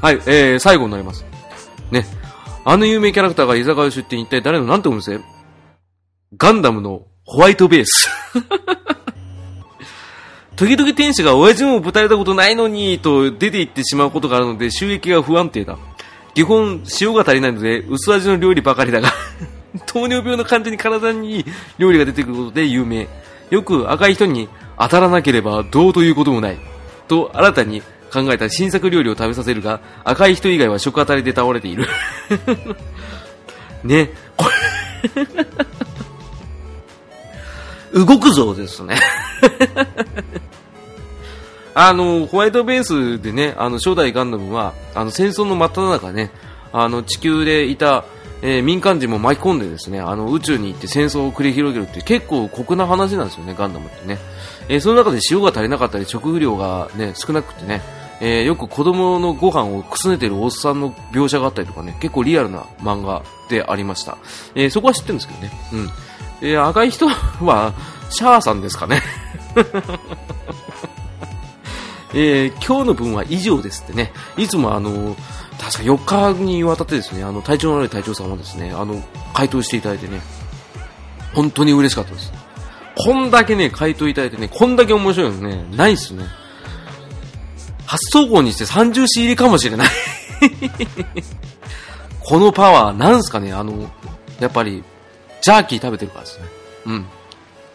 [0.02, 1.29] はい、えー、最後になります。
[1.90, 2.06] ね。
[2.64, 5.20] あの有名キャラクターが居酒屋出店一体誰のなんてお店
[6.36, 8.10] ガンダムのホワイトベース。
[10.56, 15.78] 時々天使が親父もぶたれたことないのにと出て行ってしまうことがあるので収益が不安定だ。
[16.34, 19.12] 基本塩が足りないので薄味の料理ばかりだが
[19.86, 21.44] 糖尿病の患者に体に
[21.78, 23.08] 料理が出てくることで有名。
[23.50, 24.48] よく赤い人に
[24.78, 26.58] 当たらなければどうということもない。
[27.08, 31.86] と新たに考えた新作料理を食べさせるが、赤い人以外は食当たりで倒れている。
[33.84, 34.10] ね、
[37.92, 38.96] 動くぞですね
[41.74, 46.30] あの、ホワイトベースでね、あの、初代ガンダムは、あの、戦争の真っ只中ね、
[46.72, 48.04] あの、地球でいた、
[48.42, 54.18] えー、民間人も巻き込んでですね、あの、宇宙に行って戦争を繰り広げるって結構酷な話なんですよね、ガンダムってね。
[54.68, 57.82] えー、その中で塩が足りなかったり、食料がね、少なくてね、
[58.20, 64.18] えーよく子供のご飯をくすねてるおっさんの描写があったりとかね、結構リアルな漫画でありました。
[64.54, 65.50] えーそこは知ってるんですけどね。
[65.72, 65.90] うん。
[66.42, 67.72] えー赤い人は、
[68.10, 69.02] シャアさんですかね。
[72.12, 74.12] えー今日の分は以上ですってね。
[74.36, 75.16] いつもあの、
[75.58, 79.02] 確か4日にわたってですね、あの、体調の悪い隊長さんはですね、あの、
[79.32, 80.20] 回答していただいてね、
[81.34, 82.32] 本当に嬉しかったです。
[82.96, 86.24] こんだけね、回答いただいてね、こんだけ面白いのね、ないっすね。
[87.90, 89.88] 初投稿にして30詞入りかもしれない。
[92.22, 93.90] このパワー、なんすかね、あの、
[94.38, 94.84] やっぱり、
[95.42, 96.44] ジャーキー食べてるからですね。
[96.86, 97.06] うん。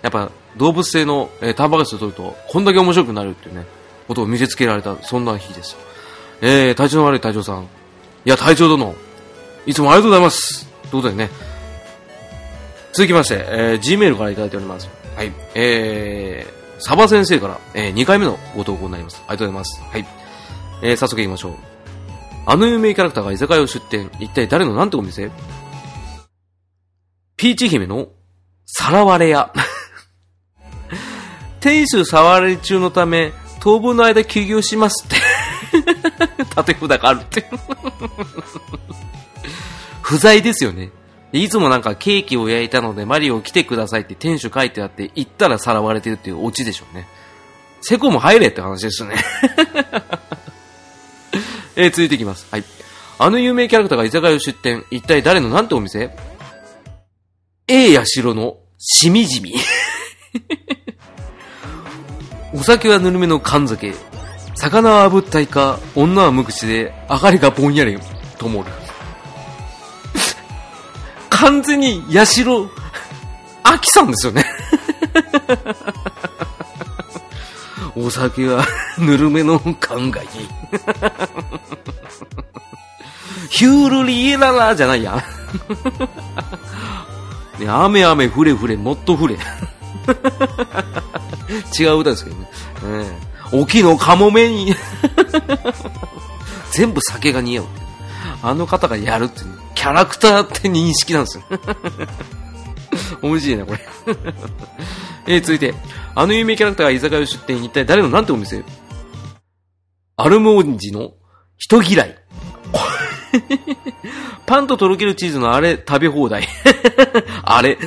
[0.02, 3.66] やっぱ、動物性の、えータンパク質を取ると、こんだけ面白くなるっていうね、
[4.08, 5.80] ことを見せつけられた、そんな日ですよ。
[6.40, 7.64] えー、体調の悪い隊長さん。
[7.64, 7.66] い
[8.24, 8.96] や、隊長殿、
[9.66, 10.66] いつもありがとうございます。
[10.84, 11.30] ということでね、
[12.94, 14.88] 続きまして、えー、Gmail からいただいております。
[15.18, 15.34] はい。
[15.56, 19.24] えー、サバ先生から、えー、2回目のご投稿になります。
[19.28, 19.82] ありがとうございます。
[19.82, 20.06] はい。
[20.82, 21.54] えー、早速行きましょう。
[22.48, 24.12] あの有名キャラクターが居酒屋を出店。
[24.20, 25.32] 一体誰のなんてお店？
[27.38, 28.10] ピーチ姫の、
[28.66, 29.52] さらわれ屋。
[31.60, 36.46] 店主さわれ中のため、当分の間休業しますって。
[36.56, 37.50] 縦札があるって。
[40.02, 40.92] 不在ですよね。
[41.36, 47.10] でいつもなんかケーキを焼いたのでマリオ来てくださいって店主書いてあって行ったらさらわれてるっていうオチでしょうね。
[47.82, 49.18] セコも入れって話ですよね。
[51.76, 52.48] えー、続いていきます。
[52.52, 52.64] はい。
[53.20, 54.86] あの有名キャラクターが居酒屋を出店。
[54.92, 56.16] 一体誰のなんてお店
[57.68, 59.56] ?A やしろのしみじみ。
[62.56, 63.94] お酒はぬるめの缶酒。
[64.56, 68.00] 魚は炙ったいか、女は無口で、明かりがぼんやり
[68.38, 68.85] 灯る。
[71.36, 72.70] 完全にヤシロ、
[73.64, 74.46] アキさんですよね。
[77.98, 78.66] お酒は
[78.98, 80.28] ぬるめの缶がいい。
[83.50, 85.24] ヒュールリエララじゃないや。
[87.60, 89.36] ね、雨雨ふれふれもっとふれ。
[91.78, 92.50] 違う歌ですけどね。
[93.04, 93.18] ね
[93.52, 94.74] 沖のカモメに。
[96.72, 97.66] 全部酒が似合う。
[98.42, 99.42] あの方がやるって、
[99.76, 101.44] キャラクターって認識なんですよ。
[103.22, 103.80] 面白いな、これ。
[105.36, 105.74] えー、続いて、
[106.16, 108.64] あの有名キャラクターが居酒屋を出店、一体誰のなんてお店？
[110.18, 111.12] アルモンジの
[111.58, 112.16] 人嫌い。
[114.46, 116.48] パンととろけるチーズのあれ食べ放題。
[117.44, 117.78] あれ。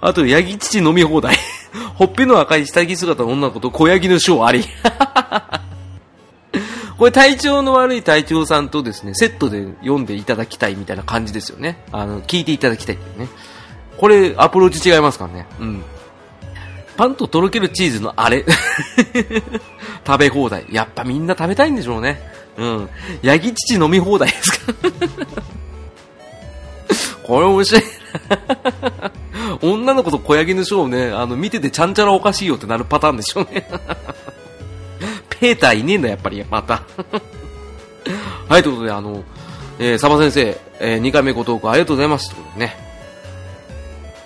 [0.00, 1.36] あと、ヤギ乳飲み放題。
[1.94, 4.64] ほっぺの赤い下着姿の女の子と小ヤギのショーあり。
[6.98, 11.82] これ体調の悪い隊長さんとですね、セットで読んでいただきたいみたいな感じですよね。
[11.90, 13.28] あの、聞いていただきたいっていうね。
[13.98, 15.46] これ、アプローチ違いますからね。
[15.60, 15.82] うん。
[16.96, 18.44] パンととろけるチーズのあれ。
[20.06, 20.66] 食べ放題。
[20.70, 22.20] やっぱみんな食べたいんでしょうね。
[22.56, 22.88] うん。
[23.22, 24.72] ヤギ乳飲み放題ですか？
[27.26, 27.82] これ面白い。
[29.62, 33.66] 女の子と小ヤギのショーをね、あの、見ててちゃんちゃらおかしいよってなるパターンでしょうね。
[35.44, 36.84] ペーターいねえんだ、やっぱり、また。
[38.48, 39.22] はい、ということで、あの、
[39.78, 42.30] えー、サバ先生、えー、2回目ご投稿ありがとうございます。
[42.30, 42.76] ということでね。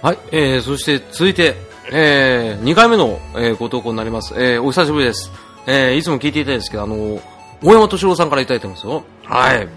[0.00, 1.57] はい、えー、そして続いて、
[1.90, 4.33] えー、2回目の、えー、ご投稿になります。
[4.37, 5.33] えー、お久しぶりです。
[5.66, 7.20] えー、いつも聞いていたんですけど、あの、
[7.64, 9.02] 大山敏郎さんからいただいてますよ。
[9.24, 9.68] はい。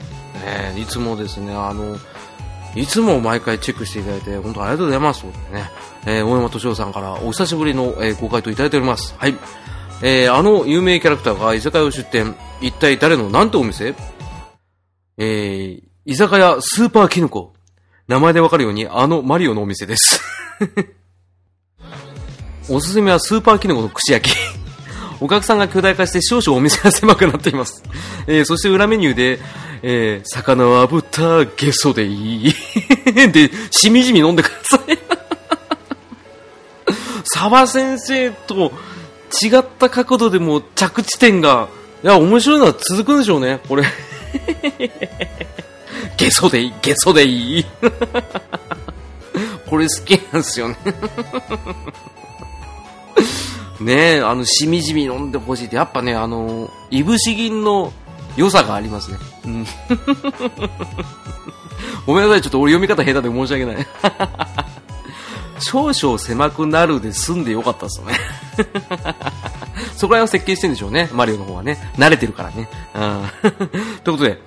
[0.46, 1.98] えー、いつもですね、あの、
[2.76, 5.22] いつも毎回チェックしていただいて、本当ありがとうございます。
[5.22, 5.72] ということでね、
[6.06, 9.16] えー、大山敏郎さんからお久しぶりの、えー、ご回答いただいております。
[9.18, 9.36] はい。
[10.04, 12.36] えー、あの有名キャラクターが居酒屋を出店。
[12.60, 13.30] 一体誰の？
[13.30, 13.94] なんてお店？
[15.18, 17.54] えー、居酒屋スーパーキノコ。
[18.08, 20.22] 名前でわかるように、あのマリオのお店です。
[22.70, 24.36] おすすめはスーパーキノコの串焼き。
[25.20, 27.84] お客さんが巨大化して少々お店が狭くなっています。
[28.26, 29.40] えー、そして裏メニューで、
[29.84, 32.54] えー、魚は炙ったゲソでいい。
[33.32, 34.98] で、しみじみ飲んでください。
[37.24, 38.72] 沢先生と
[39.32, 41.70] 違った角度でも着地点が、
[42.04, 43.84] いや、面白いのは続くんでしょうね、これ。
[46.18, 47.66] ゲソでいい、ゲソでいい。
[49.70, 50.76] これ好きなんですよね。
[53.80, 57.94] ねえ、あの、しみじみ飲んでほしいって、やっぱね、あの、いぶし銀の
[58.36, 59.18] 良さがありますね。
[59.46, 59.66] うん。
[62.06, 63.88] ごめんなさい、ちょっと俺読み方下手で申し訳ない。
[65.60, 68.14] 少々狭くなるで済んでよかったですよね。
[69.96, 71.78] そこら辺を設計してんでしょうね、マリオの方はね。
[71.98, 72.70] 慣れてるからね。
[72.96, 73.30] うん。
[74.04, 74.40] ということで、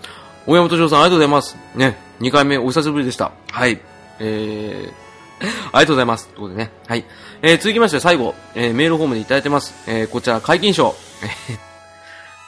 [0.46, 1.56] 大山敏夫さんありがとうございます。
[1.74, 3.32] ね、2回目お久しぶりでした。
[3.50, 3.80] はい。
[4.20, 6.28] えー、 ありがとうございます。
[6.28, 6.70] ということでね。
[6.86, 7.04] はい。
[7.42, 9.74] えー、続きまして最後、えー、メールフォームでいただいてます。
[9.86, 10.94] えー、こちら、解禁賞。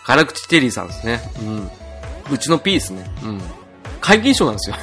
[0.04, 1.20] 辛口テリーさんですね。
[1.40, 1.70] うん。
[2.30, 3.04] うちの P ですね。
[3.22, 3.40] うん。
[4.00, 4.76] 皆勤賞なんですよ。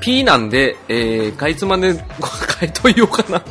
[0.00, 3.42] P なんで、えー、かいつまで回答言おうかな。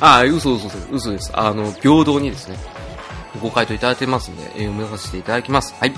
[0.00, 1.30] ああ、嘘嘘嘘、嘘です。
[1.34, 2.56] あの、平等にですね、
[3.42, 5.74] ご回答いただいてますんで、えー、読めさせていただきます。
[5.78, 5.94] はい。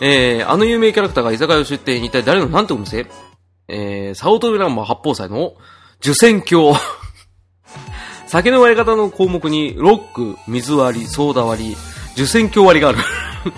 [0.00, 3.06] えー、あの有名キャラクターが居酒屋を出店、一体誰のなんてお店？
[3.68, 5.54] えー、サオトメランマ八宝菜の
[6.00, 6.76] 受選鏡。
[8.26, 11.76] 酒の割り方の項目に、ロック、水割り、ソーダ割り、
[12.12, 12.98] 受選鏡割りがある。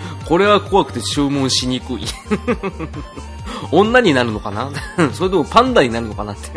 [0.25, 2.05] これは怖くて注文しにくい。
[3.71, 4.71] 女になるのかな？
[5.13, 6.49] それともパンダになるのかなって。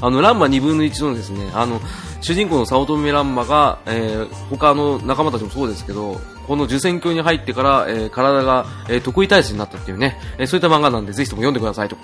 [0.00, 1.80] あの、ランマ2分の1のですね、あの、
[2.20, 11.96] 主人公の早乙女ランマが、えー、他の仲間たちもそうですけど、この受選鏡に入ってから、えー、体が、えー、得意体質になったっていうね、えー、そういった漫画なんで、ぜひとも読んでくださいと。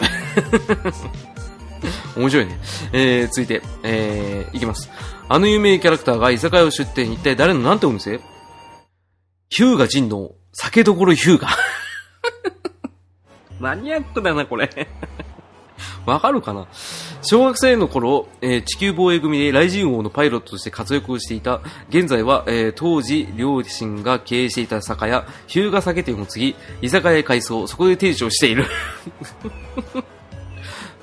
[2.16, 2.59] 面白いね。
[2.93, 4.91] えー、続いて、えー、いきます。
[5.28, 8.20] あの有名キャラクターが居酒屋を出店、一体誰のなんてお店？
[9.49, 11.49] ヒューガ人の酒どころヒューガ。
[13.61, 14.71] マニアックだな、これ。
[16.07, 16.67] わかるかな？
[17.23, 21.61] 小学生の頃、えー地球防衛組で雷神王のパイロットとして活躍をしていた。
[21.89, 28.67] 現在は、えー当時、両親が経営していた酒屋、日向酒店を継ぎ、居酒屋へ改装、そこで店長をしている。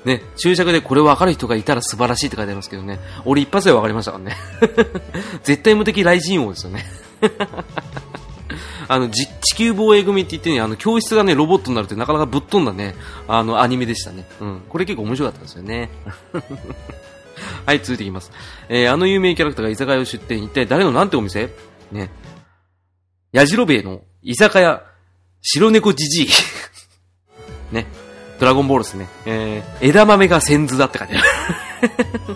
[0.04, 2.98] ね、注釈でこれ分かる人がいたら素晴らしいって書いてありますけどね。
[3.24, 4.36] 俺一発で分かりましたからね。
[5.44, 6.84] 絶対無敵雷神王ですよね。
[8.92, 12.94] あの、じ地球防衛組って言ってね、あの、教室がね、ロボットになるってなかなかぶっ飛んだね、
[13.26, 14.26] あの、アニメでしたね。
[14.38, 14.62] うん。
[14.68, 15.88] これ結構面白かったんですよね。
[17.64, 18.30] はい、続いていきます。
[18.68, 21.48] えー、あの有名キャラクターが居酒屋を出店、一体誰のなんてお店？
[21.90, 22.10] ね。
[23.32, 24.82] やじろべえの居酒屋、
[25.40, 26.28] 白猫じじい。
[27.72, 27.86] ね。
[28.38, 29.08] ドラゴンボールですね。
[29.24, 31.26] えー、枝豆が先頭だって書いてある。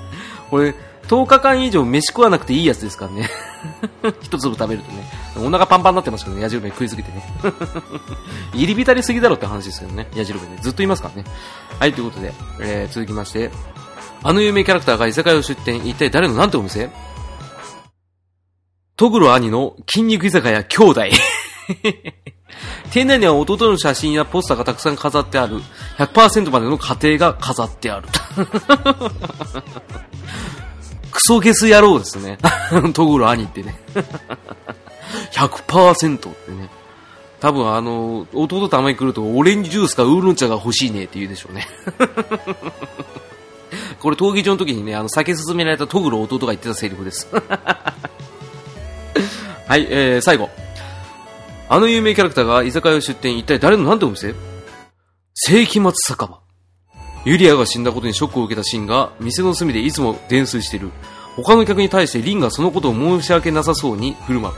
[0.48, 0.74] これ、
[1.08, 3.30] 10日間以上飯食わなくていいやつですからね。
[4.22, 5.10] 一粒食べるとね。
[5.36, 7.22] お腹パンパンになってますけどね、矢印食いすぎてね。
[8.54, 10.58] 入り浸りすぎだろって話ですけどね、矢印ね。
[10.60, 11.28] ずっといますからね。
[11.78, 13.50] はい、ということで、えー、続きまして。
[14.22, 16.90] あの有名キャラクターが居酒屋を出店、一体誰のなんてお店？
[18.96, 21.02] トグロ兄の筋肉居酒屋兄弟。
[22.90, 25.60] 店内には弟の写真やポスターがたくさん飾ってある。
[25.98, 28.08] 100%までの家庭が飾ってある。
[31.10, 32.38] クソゲス野郎ですね。
[32.94, 33.78] トグロ兄ってね。
[35.32, 36.68] 100%ってね。
[37.40, 41.68] 多分あの、弟たまに来ると、オレンジジュースかウーロン茶が欲しいねって言うでしょうね。
[44.00, 47.28] これ、闘技場の時にね、あの、酒進められたトグロ弟が言ってたセリフです。
[49.68, 50.48] はい、えー、最後。
[51.68, 54.34] あの有名キャラクターが居酒屋を出店、一体誰のなんてお店？
[55.34, 56.45] 世紀末酒場。
[57.26, 60.92] ユリアが死んだことにショックを受けたシンが、店の隅でいつも泥酔している。
[61.34, 64.54] 他の客に対してリンがそのことを申し訳なさそうに振る舞う。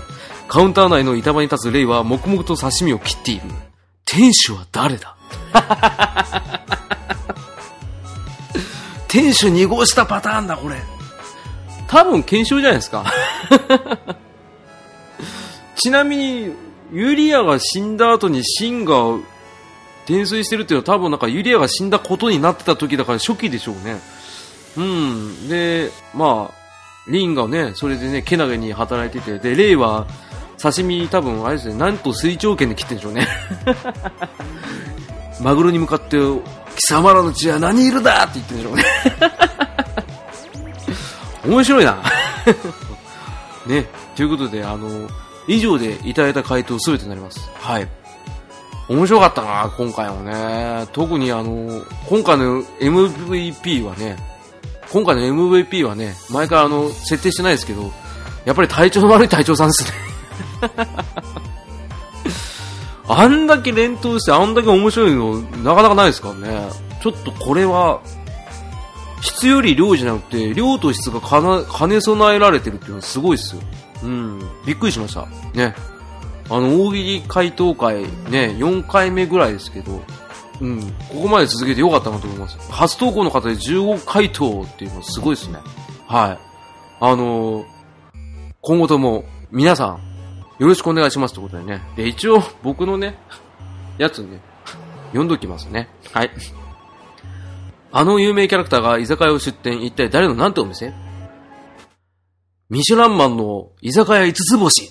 [0.48, 3.42] カウンター内の板場に立つレイは黙々と刺身を切っている。
[4.04, 5.16] 店主は誰だ？
[9.08, 10.76] 店主2号したパターンだ、これ。
[11.86, 13.06] 多分検証じゃないですか。
[15.74, 16.52] ちなみに、
[16.92, 18.94] ユリアが死んだ後にシンが
[20.08, 24.00] 泥酔してるっていうのは多分なんかユリアが死んだことになってた時だから初期でしょうね。
[24.76, 25.48] うん。
[25.48, 30.06] で、まあ、リンがね、それでね、けなげに働いてて、で、レイは
[30.60, 33.28] 刺身多分あれですね、なんと水長剣で切ってんでしょうね。
[35.40, 36.16] マグロに向かって、
[36.76, 38.84] 貴様らの血は何色だって言ってるんでしょうね。
[41.46, 42.02] 面白いな。
[43.66, 43.86] ね、
[44.16, 45.08] ということで、あの、
[45.46, 47.48] 以上でいただいた回答すべてになります。
[47.60, 47.88] はい。
[48.88, 50.86] 面白かったな、今回もね。
[50.92, 54.16] 特にあの、今回の MVP はね、
[54.90, 57.92] 今回の MVP はね、前からあの、設定してないですけど、
[58.46, 59.90] やっぱり体調の悪い隊長さんですね。
[63.10, 66.68] あんだけ連投して、あんだけ面白いの、なかなかないですからね。
[67.02, 68.00] ちょっとこれは、
[69.20, 73.62] 質より量じゃなくて、量と質が兼ね備えられてるっていうのはすごいですよ。
[74.04, 74.40] うん。
[74.64, 75.26] びっくりしました。
[75.54, 75.74] ね。
[76.50, 80.00] あの、大喜利回答会、ね、4回目ぐらいですけど、
[80.60, 80.80] うん。
[81.08, 82.58] ここまで続けてよかったなと思います。
[82.72, 85.58] 初投稿の方で15回答っていうのはすごいですね。
[86.06, 86.38] はい。
[87.00, 87.78] あのー
[88.60, 90.00] 今後とも皆さん、
[90.58, 91.80] よろしくお願いしますということでね。
[91.96, 93.16] で、一応僕のね、
[93.98, 94.40] やつね、
[95.08, 95.88] 読んどきますね。
[96.12, 96.30] はい。
[97.92, 100.92] あの有名キャラクターが居酒屋を出店、一体誰のなんてお店？
[102.68, 104.90] ミシュランマンの居酒屋5つ星。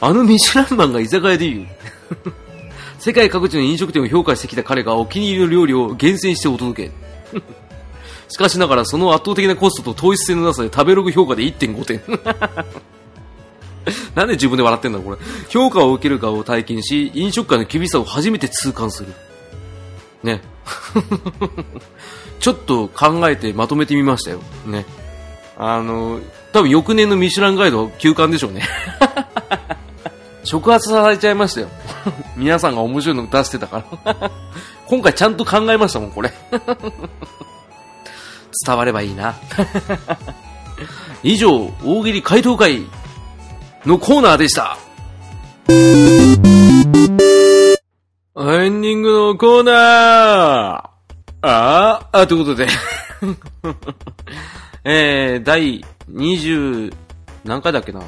[0.00, 1.66] あのミシュランマンが居酒屋で言う。
[2.98, 6.92] 世界各地の飲食店を評価してきた彼がお気に入りの料理を厳選してお届け。
[8.28, 12.02] しかしながらその圧倒的なコストと糖質性のなさで食べログ評価で1.5点。
[14.14, 15.18] なんで自分で笑ってんだこれ。
[15.48, 19.14] 評価を受けるかを体験し、飲食界の厳しさを初めて痛感する。
[20.22, 20.42] ね。
[22.40, 24.40] ちょっと考えてまとめてみましたよ。
[24.66, 24.84] ね。
[25.56, 26.20] あの、
[26.52, 28.62] 多分翌年のミシュランガイド休館でしょうね。
[30.48, 31.68] 触発されちゃいましたよ。
[32.34, 34.30] 皆さんが面白いの出してたから。
[34.88, 36.32] 今回ちゃんと考えましたもん、これ。
[38.66, 39.34] 伝わればいいな。
[41.22, 42.86] 以上、大喜利回答会
[43.84, 44.78] のコーナーでした。
[45.68, 45.72] エ
[48.70, 50.90] ンディングのコーナーあ
[51.42, 52.68] あ、あ、ということで。
[54.84, 56.94] えー、第20、
[57.44, 58.00] 何回だっけな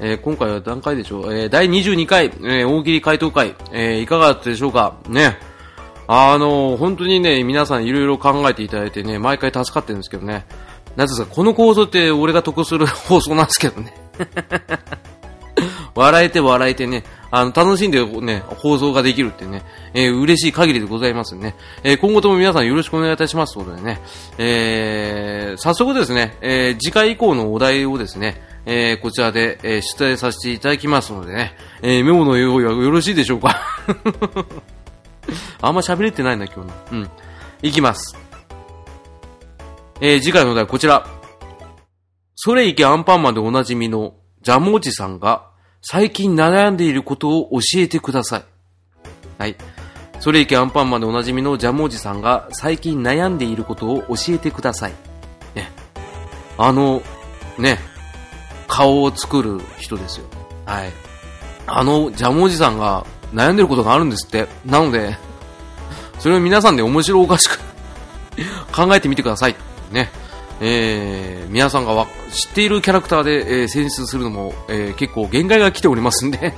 [0.00, 4.96] えー、今回は何回でしょうえー、第22回、えー、大喜利回答会、え、いかがだったでしょうか？
[5.08, 5.38] ね。
[6.06, 10.44] あの本当にね、皆さんいろいろ考えていただいてね、毎回助かってるんですけどね。
[10.96, 13.94] なぜですか、この構想って俺が得する 放送なんですけどね。
[15.94, 19.62] 笑えて笑えてね、あの、楽しんでね、放送ができるってね、
[19.94, 21.54] えー、嬉しい限りでございますね。
[21.84, 24.00] えー、今後とも皆さんよろしくお願いいたしますということでね、
[24.38, 33.60] えー、早速ですね、え、次回以降のお題をですね、えー、こちらで、えー、出題させていただきますのでね、えー、メモの用意はよろしいでしょうか？
[35.60, 36.72] あんま喋れてないな、今日の。
[36.92, 37.10] うん。
[37.62, 38.16] いきます。
[40.00, 41.06] えー、次回のお題はこちら。
[42.36, 45.48] それいけアンパンマンでおなじみのジャムおじさんが
[45.80, 48.44] 最近悩んでいることを教えてください。
[49.38, 49.56] はい。
[50.20, 54.92] それいけアンパンマンでおなじみのジャムおじさんが最近悩んでいることを教えてください。
[55.54, 55.70] ね。
[56.58, 57.02] あの、
[57.58, 57.78] ね、
[58.68, 60.26] 顔を作る人ですよ。
[60.66, 60.92] はい。
[61.66, 64.48] あのジャムおじさんが悩んでることがあるんですって。
[64.64, 65.16] なので、
[66.18, 67.58] それを皆さんで面白おかしく
[68.72, 69.56] 考えてみてください。
[69.90, 70.10] ね。
[70.60, 76.54] えー、皆さんがわ知っているキャラクターで、えー選出するのも、えー結構限界が来ておりますんで。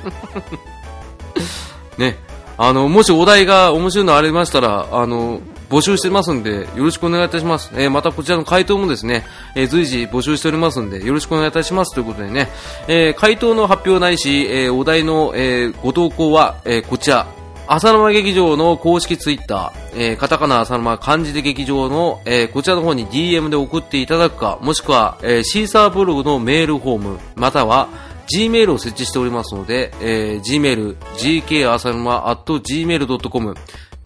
[1.99, 2.19] ね。
[2.59, 7.71] あの、もしお題が面白いのありましたら、あの、募集してますんで、よろしくお願いいたします。
[7.75, 11.95] えーまたこちらの回答もですね、えー随時募集しておりますんで、よろしくお願いいたします。
[11.95, 12.49] ということでね、
[12.89, 17.27] えー回答の発表ないし、えーお題の、えーご投稿は、えーこちら、
[17.69, 27.89] 浅沼劇場の公式ツイッター、えーカタカナ浅沼漢字で劇場の、えーこちらの方に DM で送っていただくか、もしくは、えーシーサーブログのメールフォーム、または、
[28.29, 33.55] Gmail を設置しておりますので、えー Gmail、gk 浅沼 at gmail.com、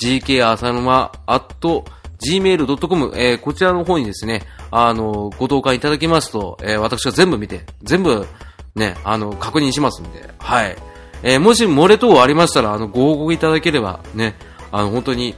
[0.02, 1.84] gk 浅沼 at
[2.20, 8.26] gmail.com、えーこちらの方にですね、あの、ご投函いただきますと、えー私は全部見て、全部、
[8.74, 10.76] ね、あの、確認しますんで、はい。
[11.22, 14.34] えーもし漏れ等ありましたら、あの、ご報告いただければ、ね、
[14.72, 15.34] あの、本当に、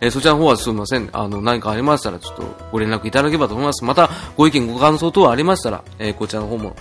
[0.00, 1.08] えーそちらの方はすみません。
[1.12, 2.42] あの、何かありましたら、ちょっと
[2.72, 3.84] ご連絡いただければと思います。
[3.84, 6.76] また、ご意見、ご感想等ありましたら、えーこちらの方も、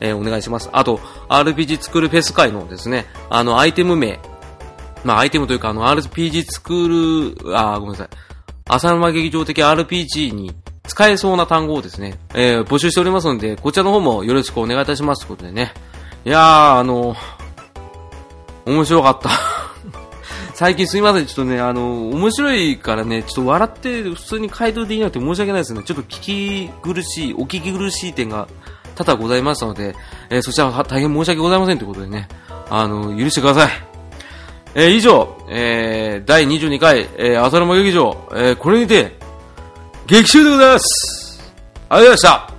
[0.00, 0.68] えーお願いします。
[0.72, 0.98] あと、
[1.28, 4.20] RPG 作るフェス会のですね、あの、アイテム名、
[5.04, 8.08] まあ、アイテムというか、あの、RPG 作る、あ、ごめんなさい。
[8.66, 10.54] 浅沼劇場的 RPG に
[10.86, 15.72] 使えそうな単語をですね、えー募集しておりますので、こちらの方もよろしくお願いいたしますということでね。
[16.24, 17.14] いやー、あの
[18.64, 19.30] 面白かった。
[20.54, 25.82] 最近すみません、ちょっとね、あの、面白いからね、ちょっと笑って普通に回答できなくて申し訳ないですね。
[25.84, 28.48] ちょっと聞き苦しい、お聞き苦しい点が
[28.94, 29.94] 多々ございましたので、
[30.30, 32.28] えーそちらは大変申し訳ございませんということでね、
[32.70, 33.93] あの、許してください。
[34.74, 39.16] えー以上、えー第22回、えー、浅沼劇場、えーこれにて、
[40.06, 41.54] 劇中でございます。
[41.88, 42.53] ありがとうございました。